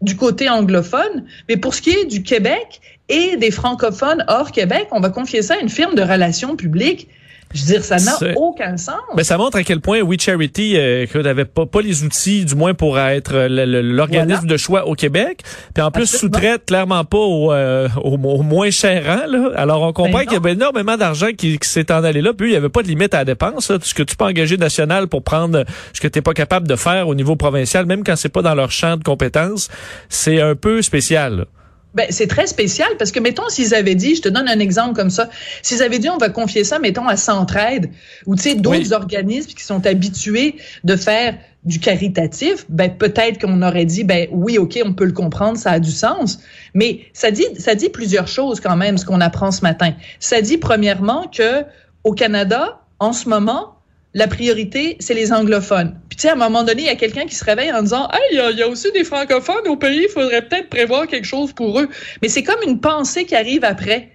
du 0.03 0.17
côté 0.17 0.49
anglophone, 0.49 1.25
mais 1.49 1.57
pour 1.57 1.75
ce 1.75 1.83
qui 1.83 1.91
est 1.91 2.07
du 2.07 2.23
Québec 2.23 2.81
et 3.09 3.37
des 3.37 3.51
francophones 3.51 4.25
hors 4.29 4.51
Québec, 4.51 4.89
on 4.93 5.01
va 5.01 5.11
confier 5.11 5.43
ça 5.43 5.55
à 5.55 5.59
une 5.59 5.69
firme 5.69 5.95
de 5.95 6.03
relations 6.03 6.57
publiques. 6.57 7.09
Je 7.53 7.63
veux 7.63 7.67
dire, 7.67 7.85
ça 7.85 7.97
n'a 7.97 8.37
aucun 8.37 8.77
sens. 8.77 9.01
Mais 9.17 9.25
ça 9.25 9.37
montre 9.37 9.57
à 9.57 9.65
quel 9.65 9.81
point 9.81 10.01
We 10.03 10.21
Charity 10.21 10.77
euh, 10.77 11.07
n'avait 11.17 11.45
pas, 11.45 11.67
pas 11.67 11.81
les 11.81 12.05
outils, 12.05 12.45
du 12.45 12.55
moins 12.55 12.75
pour 12.75 12.99
être 12.99 13.49
l'organisme 13.49 14.47
de 14.47 14.57
choix 14.57 14.87
au 14.87 14.95
Québec. 14.95 15.43
Puis 15.75 15.83
en 15.83 15.91
plus, 15.91 16.07
sous-traite 16.07 16.67
clairement 16.67 17.05
pas 17.05 17.19
au, 17.19 17.53
euh, 17.53 17.89
au, 18.05 18.17
moins 18.17 18.71
cher 18.71 19.05
rang. 19.05 19.27
Là. 19.27 19.51
Alors 19.57 19.83
on 19.83 19.93
comprend 19.93 20.19
ben 20.19 20.25
qu'il 20.25 20.35
y 20.35 20.37
avait 20.37 20.53
énormément 20.53 20.97
d'argent 20.97 21.33
qui, 21.37 21.59
s'est 21.63 21.91
en 21.91 22.05
allé 22.05 22.21
là. 22.21 22.33
Puis 22.35 22.51
il 22.51 22.53
y 22.53 22.57
avait 22.57 22.69
pas 22.69 22.83
de 22.83 22.89
limite 22.89 23.15
à 23.15 23.19
la 23.19 23.25
dépense. 23.25 23.69
Là. 23.69 23.79
Ce 23.83 23.95
que 23.95 24.05
tu 24.05 24.15
peux 24.15 24.27
engager 24.27 24.57
national 24.57 25.09
pour 25.09 25.25
prendre 25.25 25.65
ce 25.93 26.01
que 26.01 26.07
tu 26.07 26.19
n'es 26.19 26.23
pas 26.23 26.35
capable 26.35 26.69
de 26.69 26.77
faire 26.77 27.09
au 27.09 27.17
niveau 27.17 27.35
provincial, 27.35 27.85
même 27.85 28.05
quand 28.05 28.15
c'est 28.15 28.29
pas 28.29 28.43
dans 28.43 28.55
leur 28.55 28.71
champ 28.71 28.97
de 28.97 29.03
compétences, 29.03 29.71
c'est 30.09 30.41
un 30.41 30.55
peu 30.55 30.83
spécial. 30.83 31.47
Ben, 31.93 32.07
c'est 32.11 32.29
très 32.29 32.47
spécial 32.47 32.89
parce 32.99 33.11
que, 33.11 33.19
mettons, 33.19 33.49
s'ils 33.49 33.75
avaient 33.75 33.97
dit, 33.97 34.15
je 34.15 34.23
te 34.23 34.29
donne 34.29 34.49
un 34.49 34.61
exemple 34.61 34.95
comme 34.95 35.11
ça, 35.11 35.29
s'ils 35.63 35.83
avaient 35.83 35.99
dit, 35.99 36.09
on 36.09 36.19
va 36.19 36.29
confier 36.29 36.63
ça, 36.63 36.79
mettons, 36.79 37.09
à 37.09 37.17
Centraide 37.17 37.91
ou, 38.27 38.37
tu 38.37 38.43
sais, 38.43 38.55
d'autres 38.55 38.93
organismes 38.93 39.51
qui 39.51 39.65
sont 39.65 39.85
habitués 39.87 40.57
de 40.85 40.95
faire 40.95 41.37
du 41.65 41.81
caritatif, 41.81 42.65
ben, 42.69 42.97
peut-être 42.97 43.41
qu'on 43.41 43.61
aurait 43.63 43.85
dit, 43.85 44.05
ben, 44.05 44.29
oui, 44.31 44.57
OK, 44.57 44.79
on 44.85 44.93
peut 44.93 45.05
le 45.05 45.13
comprendre, 45.13 45.59
ça 45.59 45.73
a 45.73 45.81
du 45.81 45.91
sens. 45.91 46.39
Mais 46.75 47.01
ça 47.13 47.33
dit, 47.33 47.47
ça 47.59 47.75
dit 47.75 47.89
plusieurs 47.89 48.29
choses 48.29 48.61
quand 48.61 48.77
même, 48.77 48.97
ce 48.97 49.05
qu'on 49.05 49.21
apprend 49.21 49.51
ce 49.51 49.63
matin. 49.63 49.93
Ça 50.21 50.41
dit, 50.41 50.59
premièrement, 50.59 51.27
que 51.27 51.65
au 52.05 52.13
Canada, 52.13 52.81
en 52.99 53.13
ce 53.13 53.29
moment, 53.29 53.75
la 54.15 54.27
priorité, 54.27 54.97
c'est 55.01 55.15
les 55.15 55.33
anglophones. 55.33 55.99
Puis 56.09 56.17
tu 56.17 56.23
sais, 56.23 56.29
à 56.29 56.33
un 56.33 56.37
moment 56.37 56.65
donné, 56.65 56.83
il 56.83 56.87
y 56.87 56.91
a 56.91 56.97
quelqu'un 56.97 57.27
qui 57.27 57.35
se 57.35 57.45
réveille 57.45 57.73
en 57.73 57.83
disant, 57.83 58.09
hey, 58.13 58.21
il 58.33 58.59
y, 58.59 58.63
a 58.63 58.69
aussi 58.69 58.91
des 58.93 59.05
francophones 59.05 59.69
au 59.69 59.77
pays, 59.77 60.03
il 60.05 60.09
faudrait 60.09 60.43
peut-être 60.43 60.69
prévoir 60.69 61.07
quelque 61.07 61.27
chose 61.27 61.53
pour 61.53 61.81
eux. 61.81 61.89
Mais 62.23 62.29
c'est 62.29 62.43
comme 62.43 62.61
une 62.67 62.81
pensée 62.81 63.25
qui 63.25 63.37
arrive 63.37 63.65
après. 63.65 64.11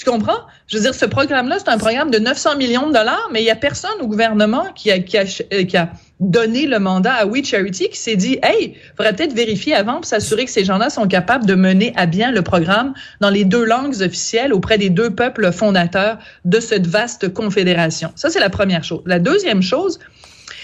Tu 0.00 0.10
comprends? 0.10 0.46
Je 0.66 0.78
veux 0.78 0.82
dire, 0.82 0.94
ce 0.94 1.04
programme-là, 1.04 1.58
c'est 1.58 1.68
un 1.68 1.76
programme 1.76 2.10
de 2.10 2.18
900 2.18 2.56
millions 2.56 2.88
de 2.88 2.94
dollars, 2.94 3.28
mais 3.32 3.42
il 3.42 3.44
y 3.44 3.50
a 3.50 3.54
personne 3.54 4.00
au 4.00 4.06
gouvernement 4.06 4.64
qui 4.74 4.90
a, 4.90 4.98
qui 4.98 5.18
a, 5.18 5.24
euh, 5.52 5.64
qui 5.64 5.76
a 5.76 5.90
donné 6.20 6.64
le 6.66 6.78
mandat 6.78 7.12
à 7.12 7.26
We 7.26 7.44
Charity 7.44 7.90
qui 7.90 7.98
s'est 7.98 8.16
dit, 8.16 8.38
hey, 8.42 8.76
faudrait 8.96 9.14
peut-être 9.14 9.34
vérifier 9.34 9.74
avant 9.74 9.96
pour 9.96 10.06
s'assurer 10.06 10.46
que 10.46 10.50
ces 10.50 10.64
gens-là 10.64 10.88
sont 10.88 11.06
capables 11.06 11.44
de 11.44 11.54
mener 11.54 11.92
à 11.96 12.06
bien 12.06 12.32
le 12.32 12.40
programme 12.40 12.94
dans 13.20 13.28
les 13.28 13.44
deux 13.44 13.62
langues 13.62 14.00
officielles 14.00 14.54
auprès 14.54 14.78
des 14.78 14.88
deux 14.88 15.10
peuples 15.10 15.52
fondateurs 15.52 16.16
de 16.46 16.60
cette 16.60 16.86
vaste 16.86 17.34
confédération. 17.34 18.10
Ça, 18.14 18.30
c'est 18.30 18.40
la 18.40 18.48
première 18.48 18.84
chose. 18.84 19.02
La 19.04 19.18
deuxième 19.18 19.60
chose, 19.60 19.98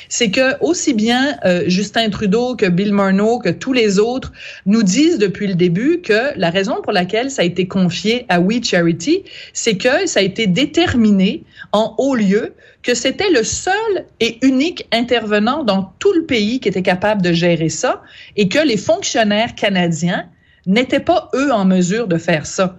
c'est 0.09 0.31
que 0.31 0.59
aussi 0.63 0.95
bien 0.95 1.37
euh, 1.45 1.65
Justin 1.67 2.11
Trudeau 2.11 2.57
que 2.57 2.67
Bill 2.67 2.93
Murno 2.93 3.39
que 3.39 3.49
tous 3.49 3.73
les 3.73 3.99
autres 3.99 4.33
nous 4.67 4.83
disent 4.83 5.19
depuis 5.19 5.47
le 5.47 5.55
début 5.55 6.01
que 6.03 6.37
la 6.37 6.51
raison 6.51 6.83
pour 6.83 6.93
laquelle 6.93 7.31
ça 7.31 7.43
a 7.43 7.45
été 7.45 7.67
confié 7.67 8.27
à 8.29 8.41
We 8.41 8.65
Charity, 8.65 9.25
c'est 9.53 9.77
que 9.77 10.07
ça 10.07 10.21
a 10.21 10.23
été 10.23 10.47
déterminé 10.47 11.45
en 11.73 11.95
haut 11.99 12.15
lieu 12.15 12.55
que 12.83 12.95
c'était 12.95 13.31
le 13.31 13.43
seul 13.43 14.07
et 14.21 14.39
unique 14.47 14.87
intervenant 14.93 15.65
dans 15.65 15.93
tout 15.99 16.13
le 16.13 16.25
pays 16.25 16.61
qui 16.61 16.69
était 16.69 16.83
capable 16.83 17.23
de 17.23 17.33
gérer 17.33 17.69
ça 17.69 18.03
et 18.37 18.49
que 18.49 18.65
les 18.65 18.77
fonctionnaires 18.77 19.55
canadiens 19.55 20.29
n'étaient 20.67 21.01
pas 21.01 21.31
eux 21.35 21.53
en 21.53 21.65
mesure 21.65 22.07
de 22.07 22.19
faire 22.19 22.47
ça. 22.47 22.79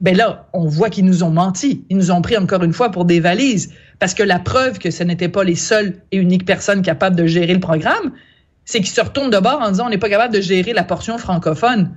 Ben 0.00 0.16
là, 0.16 0.48
on 0.52 0.66
voit 0.66 0.90
qu'ils 0.90 1.06
nous 1.06 1.22
ont 1.22 1.30
menti. 1.30 1.84
Ils 1.88 1.96
nous 1.96 2.10
ont 2.10 2.20
pris 2.20 2.36
encore 2.36 2.62
une 2.62 2.72
fois 2.72 2.90
pour 2.90 3.04
des 3.04 3.20
valises. 3.20 3.72
Parce 3.98 4.12
que 4.12 4.22
la 4.22 4.38
preuve 4.38 4.78
que 4.78 4.90
ce 4.90 5.02
n'était 5.02 5.28
pas 5.28 5.42
les 5.42 5.54
seules 5.54 6.02
et 6.12 6.18
uniques 6.18 6.44
personnes 6.44 6.82
capables 6.82 7.16
de 7.16 7.26
gérer 7.26 7.54
le 7.54 7.60
programme, 7.60 8.12
c'est 8.66 8.80
qu'ils 8.80 8.94
se 8.94 9.00
retournent 9.00 9.30
de 9.30 9.38
bord 9.38 9.60
en 9.62 9.70
disant 9.70 9.86
on 9.86 9.90
n'est 9.90 9.98
pas 9.98 10.10
capable 10.10 10.34
de 10.34 10.40
gérer 10.40 10.74
la 10.74 10.84
portion 10.84 11.16
francophone. 11.16 11.94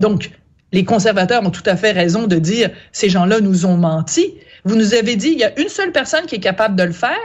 Donc, 0.00 0.30
les 0.72 0.84
conservateurs 0.84 1.44
ont 1.44 1.50
tout 1.50 1.62
à 1.66 1.76
fait 1.76 1.92
raison 1.92 2.26
de 2.26 2.36
dire 2.36 2.70
ces 2.92 3.08
gens-là 3.08 3.40
nous 3.40 3.66
ont 3.66 3.76
menti. 3.76 4.34
Vous 4.64 4.76
nous 4.76 4.94
avez 4.94 5.16
dit 5.16 5.30
il 5.30 5.38
y 5.38 5.44
a 5.44 5.58
une 5.60 5.68
seule 5.68 5.92
personne 5.92 6.26
qui 6.26 6.36
est 6.36 6.40
capable 6.40 6.76
de 6.76 6.84
le 6.84 6.92
faire. 6.92 7.16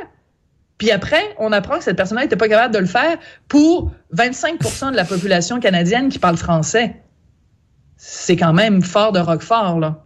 Puis 0.78 0.92
après, 0.92 1.24
on 1.40 1.52
apprend 1.52 1.78
que 1.78 1.84
cette 1.84 1.96
personne-là 1.96 2.24
n'était 2.24 2.36
pas 2.36 2.50
capable 2.50 2.74
de 2.74 2.80
le 2.80 2.86
faire 2.86 3.18
pour 3.48 3.92
25% 4.16 4.92
de 4.92 4.96
la 4.96 5.06
population 5.06 5.60
canadienne 5.60 6.10
qui 6.10 6.20
parle 6.20 6.36
français. 6.36 6.96
C'est 8.06 8.36
quand 8.36 8.52
même 8.52 8.82
fort 8.84 9.14
de 9.14 9.20
Roquefort, 9.20 9.80
là. 9.80 10.04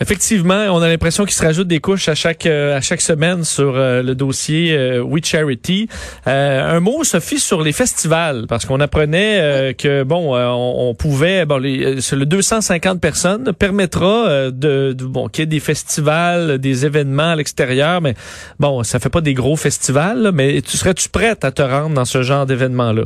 Effectivement, 0.00 0.64
on 0.70 0.80
a 0.80 0.88
l'impression 0.88 1.26
qu'il 1.26 1.34
se 1.34 1.42
rajoute 1.42 1.68
des 1.68 1.80
couches 1.80 2.08
à 2.08 2.14
chaque 2.14 2.46
euh, 2.46 2.76
à 2.76 2.80
chaque 2.80 3.02
semaine 3.02 3.44
sur 3.44 3.76
euh, 3.76 4.02
le 4.02 4.14
dossier 4.14 4.74
euh, 4.74 5.02
We 5.02 5.22
Charity. 5.22 5.86
un 6.24 6.80
mot, 6.80 7.04
Sophie, 7.04 7.38
sur 7.38 7.62
les 7.62 7.72
festivals, 7.72 8.46
parce 8.48 8.64
qu'on 8.64 8.80
apprenait 8.80 9.74
que 9.74 10.02
bon, 10.02 10.34
on, 10.34 10.94
pouvait 10.94 11.44
bon, 11.44 11.58
les, 11.58 11.96
le 11.96 12.24
250 12.24 13.00
personnes 13.02 13.52
permettra 13.52 14.50
de, 14.50 14.96
bon 14.98 15.28
qu'il 15.28 15.42
y 15.42 15.44
ait 15.44 15.46
des 15.46 15.60
festivals, 15.60 16.58
des 16.58 16.86
événements 16.86 17.32
à 17.32 17.36
l'extérieur, 17.36 18.00
mais 18.00 18.14
bon, 18.58 18.82
ça 18.82 18.98
fait 18.98 19.10
pas 19.10 19.20
des 19.20 19.34
gros 19.34 19.56
festivals, 19.56 20.30
mais 20.32 20.62
tu 20.62 20.78
serais-tu 20.78 21.10
prête 21.10 21.44
à 21.44 21.52
te 21.52 21.62
rendre 21.62 21.94
dans 21.94 22.06
ce 22.06 22.22
genre 22.22 22.46
d'événement 22.46 22.92
là? 22.92 23.04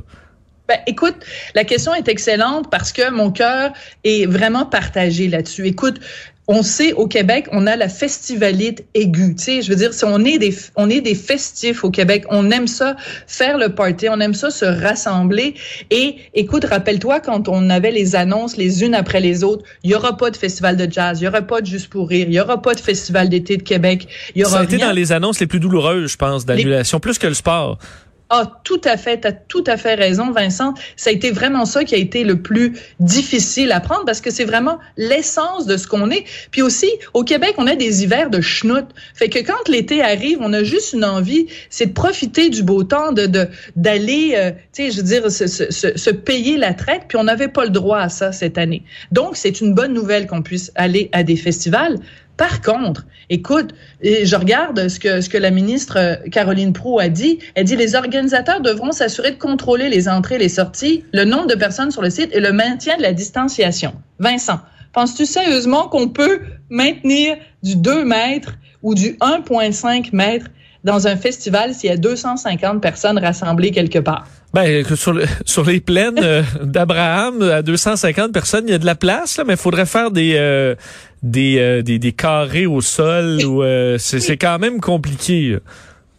Ben, 0.68 0.78
écoute, 0.86 1.16
la 1.54 1.64
question 1.64 1.94
est 1.94 2.08
excellente 2.08 2.70
parce 2.70 2.92
que 2.92 3.10
mon 3.10 3.30
cœur 3.30 3.72
est 4.04 4.26
vraiment 4.26 4.66
partagé 4.66 5.28
là-dessus. 5.28 5.66
Écoute, 5.66 6.00
on 6.48 6.62
sait 6.62 6.92
au 6.92 7.08
Québec, 7.08 7.48
on 7.50 7.66
a 7.66 7.76
la 7.76 7.88
festivalite 7.88 8.84
aiguë. 8.94 9.34
Tu 9.34 9.42
sais, 9.42 9.62
je 9.62 9.70
veux 9.70 9.76
dire, 9.76 9.92
si 9.92 10.04
on 10.04 10.24
est 10.24 10.38
des, 10.38 10.54
on 10.76 10.88
est 10.88 11.00
des 11.00 11.16
festifs 11.16 11.82
au 11.82 11.90
Québec, 11.90 12.24
on 12.30 12.50
aime 12.50 12.68
ça 12.68 12.96
faire 13.26 13.58
le 13.58 13.70
party, 13.70 14.08
on 14.08 14.20
aime 14.20 14.34
ça 14.34 14.50
se 14.50 14.64
rassembler. 14.64 15.54
Et 15.90 16.16
écoute, 16.34 16.64
rappelle-toi 16.64 17.20
quand 17.20 17.48
on 17.48 17.68
avait 17.68 17.90
les 17.90 18.14
annonces 18.14 18.56
les 18.56 18.84
unes 18.84 18.94
après 18.94 19.20
les 19.20 19.42
autres, 19.42 19.64
il 19.82 19.90
y 19.90 19.94
aura 19.94 20.16
pas 20.16 20.30
de 20.30 20.36
festival 20.36 20.76
de 20.76 20.90
jazz, 20.90 21.20
il 21.20 21.24
y 21.24 21.28
aura 21.28 21.42
pas 21.42 21.60
de 21.60 21.66
juste 21.66 21.88
pour 21.88 22.08
rire, 22.08 22.26
il 22.28 22.34
y 22.34 22.40
aura 22.40 22.62
pas 22.62 22.74
de 22.74 22.80
festival 22.80 23.28
d'été 23.28 23.56
de 23.56 23.62
Québec. 23.62 24.06
Il 24.34 24.42
y 24.42 24.44
aura 24.44 24.52
ça 24.52 24.60
a 24.60 24.64
été 24.64 24.78
dans 24.78 24.92
les 24.92 25.10
annonces 25.10 25.40
les 25.40 25.48
plus 25.48 25.60
douloureuses, 25.60 26.12
je 26.12 26.16
pense, 26.16 26.46
d'annulation, 26.46 27.00
plus 27.00 27.18
que 27.18 27.26
le 27.26 27.34
sport. 27.34 27.78
Ah, 28.28 28.60
tout 28.64 28.80
à 28.84 28.96
fait, 28.96 29.20
tu 29.20 29.28
as 29.28 29.32
tout 29.32 29.62
à 29.68 29.76
fait 29.76 29.94
raison, 29.94 30.32
Vincent. 30.32 30.74
Ça 30.96 31.10
a 31.10 31.12
été 31.12 31.30
vraiment 31.30 31.64
ça 31.64 31.84
qui 31.84 31.94
a 31.94 31.98
été 31.98 32.24
le 32.24 32.42
plus 32.42 32.72
difficile 32.98 33.70
à 33.70 33.78
prendre 33.78 34.04
parce 34.04 34.20
que 34.20 34.30
c'est 34.30 34.44
vraiment 34.44 34.78
l'essence 34.96 35.64
de 35.66 35.76
ce 35.76 35.86
qu'on 35.86 36.10
est. 36.10 36.24
Puis 36.50 36.60
aussi, 36.60 36.90
au 37.14 37.22
Québec, 37.22 37.54
on 37.56 37.68
a 37.68 37.76
des 37.76 38.02
hivers 38.02 38.28
de 38.28 38.40
schnout. 38.40 38.86
Fait 39.14 39.28
que 39.28 39.38
quand 39.38 39.68
l'été 39.68 40.02
arrive, 40.02 40.38
on 40.40 40.52
a 40.52 40.64
juste 40.64 40.92
une 40.92 41.04
envie, 41.04 41.46
c'est 41.70 41.86
de 41.86 41.92
profiter 41.92 42.48
du 42.50 42.64
beau 42.64 42.82
temps, 42.82 43.12
de 43.12 43.28
d'aller, 43.76 44.32
euh, 44.34 44.50
tu 44.72 44.84
sais, 44.84 44.90
je 44.90 44.96
veux 44.96 45.02
dire, 45.04 45.30
se, 45.30 45.46
se, 45.46 45.70
se, 45.70 46.10
payer 46.10 46.56
la 46.56 46.74
traite. 46.74 47.02
Puis 47.08 47.18
on 47.18 47.24
n'avait 47.24 47.48
pas 47.48 47.64
le 47.64 47.70
droit 47.70 47.98
à 47.98 48.08
ça 48.08 48.32
cette 48.32 48.58
année. 48.58 48.82
Donc, 49.12 49.36
c'est 49.36 49.60
une 49.60 49.72
bonne 49.72 49.92
nouvelle 49.92 50.26
qu'on 50.26 50.42
puisse 50.42 50.72
aller 50.74 51.10
à 51.12 51.22
des 51.22 51.36
festivals. 51.36 52.00
Par 52.36 52.60
contre, 52.60 53.06
écoute, 53.30 53.74
je 54.02 54.36
regarde 54.36 54.88
ce 54.88 55.00
que, 55.00 55.20
ce 55.20 55.28
que 55.28 55.38
la 55.38 55.50
ministre 55.50 55.96
euh, 55.98 56.16
Caroline 56.30 56.72
Proux 56.74 56.98
a 56.98 57.08
dit. 57.08 57.38
Elle 57.54 57.64
dit 57.64 57.76
les 57.76 57.94
organisateurs 57.94 58.60
devront 58.60 58.92
s'assurer 58.92 59.30
de 59.30 59.38
contrôler 59.38 59.88
les 59.88 60.08
entrées 60.08 60.34
et 60.34 60.38
les 60.38 60.50
sorties, 60.50 61.04
le 61.12 61.24
nombre 61.24 61.46
de 61.46 61.54
personnes 61.54 61.90
sur 61.90 62.02
le 62.02 62.10
site 62.10 62.30
et 62.32 62.40
le 62.40 62.52
maintien 62.52 62.96
de 62.98 63.02
la 63.02 63.12
distanciation. 63.12 63.94
Vincent, 64.18 64.60
penses-tu 64.92 65.24
sérieusement 65.24 65.88
qu'on 65.88 66.08
peut 66.08 66.40
maintenir 66.68 67.36
du 67.62 67.76
2 67.76 68.04
mètres 68.04 68.54
ou 68.82 68.94
du 68.94 69.12
1,5 69.14 70.10
mètres 70.12 70.46
dans 70.84 71.06
un 71.06 71.16
festival 71.16 71.74
s'il 71.74 71.90
y 71.90 71.92
a 71.92 71.96
250 71.96 72.82
personnes 72.82 73.18
rassemblées 73.18 73.70
quelque 73.70 73.98
part? 73.98 74.28
Ben, 74.56 74.82
sur, 74.96 75.20
sur 75.44 75.64
les 75.66 75.80
plaines 75.80 76.18
euh, 76.22 76.42
d'Abraham, 76.62 77.42
à 77.42 77.60
250 77.60 78.32
personnes, 78.32 78.64
il 78.66 78.70
y 78.70 78.74
a 78.74 78.78
de 78.78 78.86
la 78.86 78.94
place, 78.94 79.36
là, 79.36 79.44
mais 79.44 79.52
il 79.52 79.58
faudrait 79.58 79.84
faire 79.84 80.10
des, 80.10 80.32
euh, 80.36 80.74
des, 81.22 81.58
euh, 81.58 81.82
des, 81.82 81.98
des, 81.98 82.12
carrés 82.12 82.64
au 82.64 82.80
sol. 82.80 83.44
ou 83.44 83.62
c'est 83.98 84.38
quand 84.38 84.58
même 84.58 84.80
compliqué. 84.80 85.58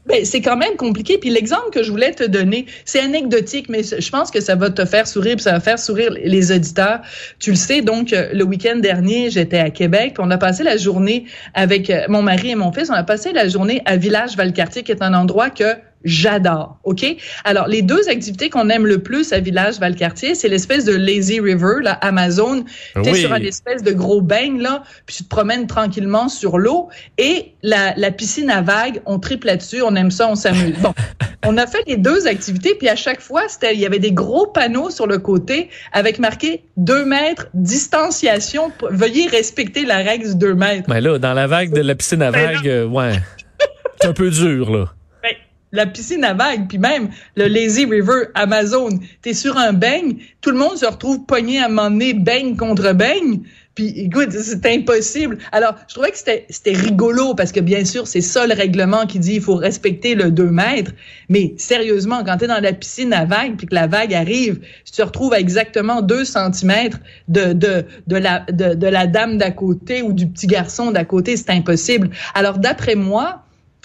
Ben, 0.06 0.24
c'est 0.24 0.42
quand 0.42 0.56
même 0.56 0.76
compliqué. 0.76 1.18
Puis 1.18 1.32
l'exemple 1.32 1.72
que 1.72 1.82
je 1.82 1.90
voulais 1.90 2.12
te 2.12 2.24
donner, 2.24 2.68
c'est 2.86 3.00
anecdotique, 3.00 3.70
mais 3.70 3.82
je 3.82 4.10
pense 4.12 4.30
que 4.30 4.40
ça 4.40 4.54
va 4.54 4.70
te 4.70 4.86
faire 4.86 5.08
sourire, 5.08 5.38
puis 5.38 5.44
ça 5.44 5.54
va 5.54 5.60
faire 5.60 5.80
sourire 5.80 6.12
les 6.12 6.52
auditeurs. 6.52 7.00
Tu 7.40 7.50
le 7.50 7.56
sais, 7.56 7.82
donc 7.82 8.12
le 8.12 8.44
week-end 8.44 8.76
dernier, 8.76 9.32
j'étais 9.32 9.58
à 9.58 9.72
Québec, 9.72 10.14
puis 10.14 10.24
on 10.24 10.30
a 10.30 10.38
passé 10.38 10.62
la 10.64 10.78
journée 10.78 11.26
avec 11.56 11.92
mon 12.08 12.22
mari 12.22 12.52
et 12.52 12.56
mon 12.56 12.72
fils. 12.72 12.92
On 12.92 12.94
a 12.94 13.04
passé 13.04 13.34
la 13.34 13.48
journée 13.48 13.82
à 13.86 13.98
Village 13.98 14.38
Valcartier, 14.38 14.84
qui 14.84 14.92
est 14.92 15.02
un 15.02 15.16
endroit 15.16 15.50
que 15.50 15.74
j'adore. 16.04 16.78
OK? 16.84 17.06
Alors, 17.44 17.68
les 17.68 17.82
deux 17.82 18.08
activités 18.10 18.50
qu'on 18.50 18.70
aime 18.70 18.86
le 18.86 19.00
plus 19.00 19.34
à 19.34 19.40
Village 19.40 19.80
Valcartier, 19.80 20.36
c'est 20.36 20.48
l'espèce 20.48 20.86
de 20.86 20.94
lazy 20.94 21.40
river, 21.40 21.82
là, 21.82 21.94
Amazon. 21.94 22.64
Tu 22.96 23.10
es 23.10 23.14
sur 23.16 23.34
une 23.34 23.46
espèce 23.46 23.84
de 23.84 23.92
gros 23.92 24.22
beigne, 24.22 24.62
là, 24.62 24.84
puis 25.06 25.18
tu 25.18 25.24
te 25.24 25.30
promènes 25.30 25.68
tranquillement 25.68 26.30
sur 26.30 26.58
l'eau. 26.58 26.90
Et 27.18 27.54
la, 27.64 27.94
la 27.98 28.12
piscine 28.12 28.50
à 28.50 28.62
vagues, 28.62 29.02
on 29.06 29.20
triple 29.20 29.48
là-dessus, 29.48 29.82
on 29.82 29.96
aime 29.96 30.12
ça, 30.12 30.30
on 30.30 30.36
s'amuse. 30.36 30.78
Bon, 30.80 30.94
on 31.46 31.58
a 31.58 31.68
fait 31.68 31.84
les 31.88 31.98
deux 31.98 32.28
activités, 32.28 32.76
puis 32.76 32.90
à 32.90 32.96
chaque 32.96 33.22
fois, 33.22 33.44
il 33.72 33.80
y 33.80 33.86
avait 33.86 34.00
des 34.00 34.12
gros 34.12 34.48
panneaux 34.48 34.90
sur 34.90 35.08
le 35.08 35.18
côté 35.18 35.70
avec 35.94 36.20
marqué 36.20 36.64
2 36.78 37.06
mètres, 37.06 37.48
distanciation, 37.54 38.72
veuillez 38.90 39.28
respecter 39.28 39.86
la 39.86 39.98
règle 39.98 40.30
du 40.30 40.36
2 40.36 40.54
mètres. 40.54 40.90
Mais 40.90 41.02
là, 41.02 41.18
dans 41.20 41.34
la 41.34 41.48
vague 41.48 41.74
de 41.74 41.82
la 41.82 41.96
piscine 41.96 42.22
à 42.22 42.32
vagues, 42.32 42.68
euh, 42.68 42.86
ouais, 42.86 43.14
c'est 44.02 44.08
un 44.08 44.14
peu 44.14 44.30
dur, 44.30 44.72
là 44.72 44.97
la 45.72 45.86
piscine 45.86 46.24
à 46.24 46.34
vagues, 46.34 46.68
puis 46.68 46.78
même 46.78 47.10
le 47.36 47.48
Lazy 47.48 47.86
River 47.86 48.26
Amazon. 48.36 48.90
T'es 49.22 49.34
sur 49.34 49.58
un 49.58 49.74
beigne, 49.74 50.18
tout 50.42 50.52
le 50.52 50.58
monde 50.58 50.78
se 50.78 50.86
retrouve 50.86 51.26
pogné 51.26 51.60
à 51.60 51.66
un 51.66 51.70
moment 51.70 51.90
donné, 51.90 52.14
beigne 52.14 52.56
contre 52.56 52.94
beigne. 52.94 53.42
Puis 53.78 53.94
écoute, 53.96 54.32
c'est 54.32 54.66
impossible. 54.66 55.38
Alors, 55.52 55.76
je 55.88 55.94
trouvais 55.94 56.10
que 56.10 56.18
c'était 56.18 56.72
rigolo 56.72 57.36
parce 57.36 57.52
que 57.52 57.60
bien 57.60 57.86
sûr, 57.86 58.08
c'est 58.08 58.22
ça 58.22 58.48
le 58.48 58.56
règlement 58.56 59.06
qui 59.06 59.20
dit 59.20 59.36
il 59.36 59.42
faut 59.42 59.54
respecter 59.54 60.16
le 60.16 60.32
2 60.32 60.50
mètres. 60.50 60.94
Mais 61.30 61.54
sérieusement, 61.58 62.24
quand 62.24 62.38
tu 62.38 62.46
es 62.46 62.48
dans 62.48 62.60
la 62.60 62.74
piscine 62.74 63.14
à 63.14 63.26
vagues 63.26 63.56
puis 63.56 63.68
que 63.68 63.76
la 63.76 63.86
vague 63.86 64.16
arrive, 64.16 64.62
tu 64.84 64.94
te 64.94 65.02
retrouves 65.04 65.32
à 65.32 65.40
exactement 65.40 66.02
2 66.02 66.26
centimètres 66.26 66.98
de, 67.28 67.54
de, 67.54 67.86
de, 68.08 68.18
la, 68.18 68.40
de, 68.52 68.74
de 68.74 68.88
la 68.88 69.06
dame 69.06 69.38
d'à 69.38 69.52
côté 69.52 70.02
ou 70.02 70.12
du 70.12 70.26
petit 70.26 70.48
garçon 70.48 70.90
d'à 70.90 71.06
côté, 71.06 71.38
c'est 71.38 71.52
impossible. 71.52 72.10
Alors, 72.34 72.58
d'après 72.58 72.96
moi, 72.96 73.44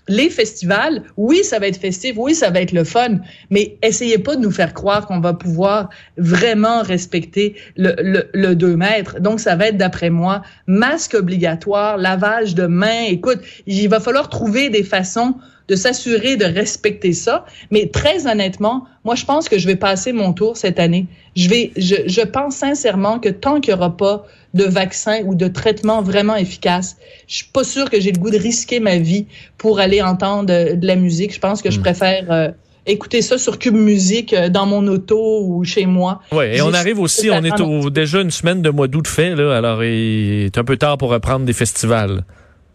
les 0.08 0.30
festivals, 0.30 1.02
oui, 1.16 1.44
ça 1.44 1.58
va 1.58 1.68
être 1.68 1.76
festif, 1.80 2.14
oui, 2.16 2.34
ça 2.34 2.50
va 2.50 2.60
être 2.60 2.72
le 2.72 2.84
fun, 2.84 3.18
mais 3.50 3.76
essayez 3.82 4.18
pas 4.18 4.36
de 4.36 4.40
nous 4.40 4.50
faire 4.50 4.74
croire 4.74 5.06
qu'on 5.06 5.20
va 5.20 5.32
pouvoir 5.32 5.90
vraiment 6.16 6.82
respecter 6.82 7.54
le, 7.76 7.94
le, 7.98 8.28
le 8.32 8.54
2 8.54 8.76
mètres. 8.76 9.20
Donc, 9.20 9.40
ça 9.40 9.54
va 9.54 9.68
être, 9.68 9.76
d'après 9.76 10.10
moi, 10.10 10.42
masque 10.66 11.14
obligatoire, 11.14 11.96
lavage 11.98 12.54
de 12.54 12.66
mains. 12.66 13.04
Écoute, 13.08 13.40
il 13.66 13.88
va 13.88 14.00
falloir 14.00 14.28
trouver 14.28 14.70
des 14.70 14.82
façons 14.82 15.36
de 15.68 15.76
s'assurer 15.76 16.36
de 16.36 16.44
respecter 16.44 17.12
ça. 17.12 17.46
Mais 17.70 17.88
très 17.88 18.26
honnêtement, 18.26 18.84
moi, 19.04 19.14
je 19.14 19.24
pense 19.24 19.48
que 19.48 19.58
je 19.58 19.66
vais 19.66 19.76
passer 19.76 20.12
mon 20.12 20.32
tour 20.32 20.56
cette 20.56 20.78
année. 20.78 21.06
Je 21.36 21.48
vais, 21.48 21.72
je, 21.76 21.94
je 22.06 22.20
pense 22.20 22.56
sincèrement 22.56 23.18
que 23.18 23.28
tant 23.28 23.60
qu'il 23.60 23.72
n'y 23.72 23.80
aura 23.80 23.96
pas 23.96 24.26
de 24.54 24.64
vaccin 24.64 25.22
ou 25.24 25.34
de 25.34 25.48
traitement 25.48 26.02
vraiment 26.02 26.36
efficace, 26.36 26.96
je 27.26 27.36
suis 27.36 27.48
pas 27.52 27.64
sûre 27.64 27.90
que 27.90 28.00
j'ai 28.00 28.12
le 28.12 28.18
goût 28.18 28.30
de 28.30 28.38
risquer 28.38 28.80
ma 28.80 28.98
vie 28.98 29.26
pour 29.58 29.80
aller 29.80 30.02
entendre 30.02 30.46
de, 30.46 30.86
la 30.86 30.96
musique. 30.96 31.34
Je 31.34 31.40
pense 31.40 31.62
que 31.62 31.70
je 31.70 31.78
hmm. 31.78 31.82
préfère 31.82 32.32
euh, 32.32 32.48
écouter 32.86 33.22
ça 33.22 33.38
sur 33.38 33.58
Cube 33.58 33.74
Musique 33.74 34.32
euh, 34.32 34.48
dans 34.48 34.66
mon 34.66 34.86
auto 34.88 35.44
ou 35.44 35.64
chez 35.64 35.86
moi. 35.86 36.20
Oui, 36.32 36.44
et 36.44 36.62
on 36.62 36.72
arrive 36.72 37.00
aussi, 37.00 37.30
on 37.30 37.42
est 37.42 37.60
au, 37.60 37.90
déjà 37.90 38.20
une 38.20 38.30
semaine 38.30 38.62
de 38.62 38.70
mois 38.70 38.88
d'août 38.88 39.06
fait, 39.06 39.34
là, 39.34 39.56
alors 39.56 39.82
il 39.84 40.46
est 40.46 40.58
un 40.58 40.64
peu 40.64 40.76
tard 40.76 40.98
pour 40.98 41.10
reprendre 41.10 41.44
des 41.44 41.52
festivals. 41.52 42.24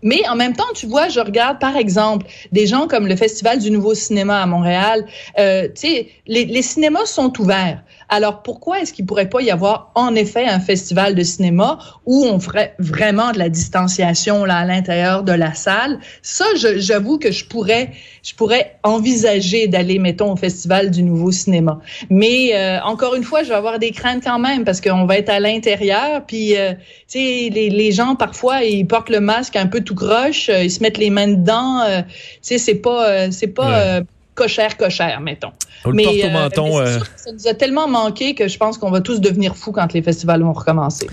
Mais 0.03 0.21
en 0.29 0.35
même 0.35 0.55
temps, 0.55 0.71
tu 0.75 0.85
vois, 0.85 1.09
je 1.09 1.19
regarde 1.19 1.59
par 1.59 1.75
exemple 1.75 2.27
des 2.51 2.67
gens 2.67 2.87
comme 2.87 3.07
le 3.07 3.15
Festival 3.15 3.59
du 3.59 3.71
Nouveau 3.71 3.95
Cinéma 3.95 4.41
à 4.41 4.45
Montréal. 4.45 5.05
Euh, 5.39 5.63
tu 5.63 5.87
sais, 5.87 6.07
les, 6.27 6.45
les 6.45 6.61
cinémas 6.61 7.05
sont 7.05 7.33
ouverts. 7.41 7.81
Alors 8.09 8.41
pourquoi 8.41 8.79
est-ce 8.79 8.93
qu'il 8.93 9.05
pourrait 9.05 9.29
pas 9.29 9.41
y 9.41 9.51
avoir 9.51 9.91
en 9.95 10.15
effet 10.15 10.45
un 10.45 10.59
festival 10.59 11.13
de 11.13 11.23
cinéma 11.23 11.77
où 12.05 12.25
on 12.25 12.39
ferait 12.39 12.73
vraiment 12.79 13.31
de 13.31 13.37
la 13.37 13.49
distanciation 13.49 14.45
là 14.45 14.57
à 14.57 14.65
l'intérieur 14.65 15.23
de 15.23 15.33
la 15.33 15.53
salle? 15.53 15.99
Ça, 16.21 16.45
j'avoue 16.55 17.19
que 17.19 17.31
je 17.31 17.45
pourrais, 17.45 17.91
je 18.23 18.33
pourrais 18.33 18.77
envisager 18.83 19.67
d'aller, 19.67 19.99
mettons, 19.99 20.31
au 20.31 20.35
festival 20.37 20.89
du 20.89 21.03
Nouveau 21.03 21.31
Cinéma. 21.31 21.79
Mais 22.09 22.51
euh, 22.55 22.79
encore 22.83 23.15
une 23.15 23.23
fois, 23.23 23.43
je 23.43 23.49
vais 23.49 23.55
avoir 23.55 23.77
des 23.77 23.91
craintes 23.91 24.23
quand 24.23 24.39
même 24.39 24.63
parce 24.63 24.79
qu'on 24.79 25.05
va 25.05 25.17
être 25.17 25.29
à 25.29 25.39
l'intérieur, 25.39 26.25
puis 26.25 26.55
euh, 26.55 26.73
tu 26.73 27.19
sais, 27.19 27.49
les, 27.51 27.69
les 27.69 27.91
gens 27.91 28.15
parfois 28.15 28.63
ils 28.63 28.87
portent 28.87 29.09
le 29.09 29.19
masque 29.19 29.55
un 29.55 29.67
peu 29.67 29.81
tout 29.81 29.95
croche, 29.95 30.49
euh, 30.49 30.63
ils 30.63 30.71
se 30.71 30.81
mettent 30.81 30.97
les 30.97 31.09
mains 31.09 31.27
dedans. 31.27 31.83
tu 31.87 32.13
sais, 32.41 32.57
c'est 32.57 32.75
pas, 32.75 33.31
c'est 33.31 33.47
pas 33.47 34.01
cochère, 34.37 34.77
cochère, 34.77 35.19
mettons. 35.19 35.51
mais, 35.91 36.23
euh, 36.23 36.29
menton, 36.29 36.79
euh. 36.79 36.99
ça 37.17 37.31
nous 37.33 37.47
a 37.47 37.53
tellement 37.53 37.87
manqué 37.87 38.35
que 38.35 38.47
je 38.47 38.57
pense 38.57 38.77
qu'on 38.77 38.91
va 38.91 39.01
tous 39.01 39.19
devenir 39.19 39.55
fous 39.57 39.71
quand 39.73 39.91
les 39.91 40.01
festivals 40.01 40.43
vont 40.43 40.53
recommencer. 40.53 41.09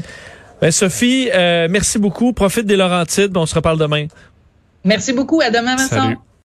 Ben, 0.61 0.71
Sophie, 0.71 1.31
euh, 1.35 1.67
merci 1.69 1.99
beaucoup. 1.99 2.33
Profite 2.33 2.67
des 2.67 2.77
Laurentides. 2.77 3.37
On 3.37 3.47
se 3.47 3.55
reparle 3.55 3.79
demain. 3.79 4.07
Merci 4.85 5.13
beaucoup. 5.13 5.41
À 5.41 5.51
demain, 5.51 5.75
Vincent. 5.77 6.03
Salut. 6.03 6.19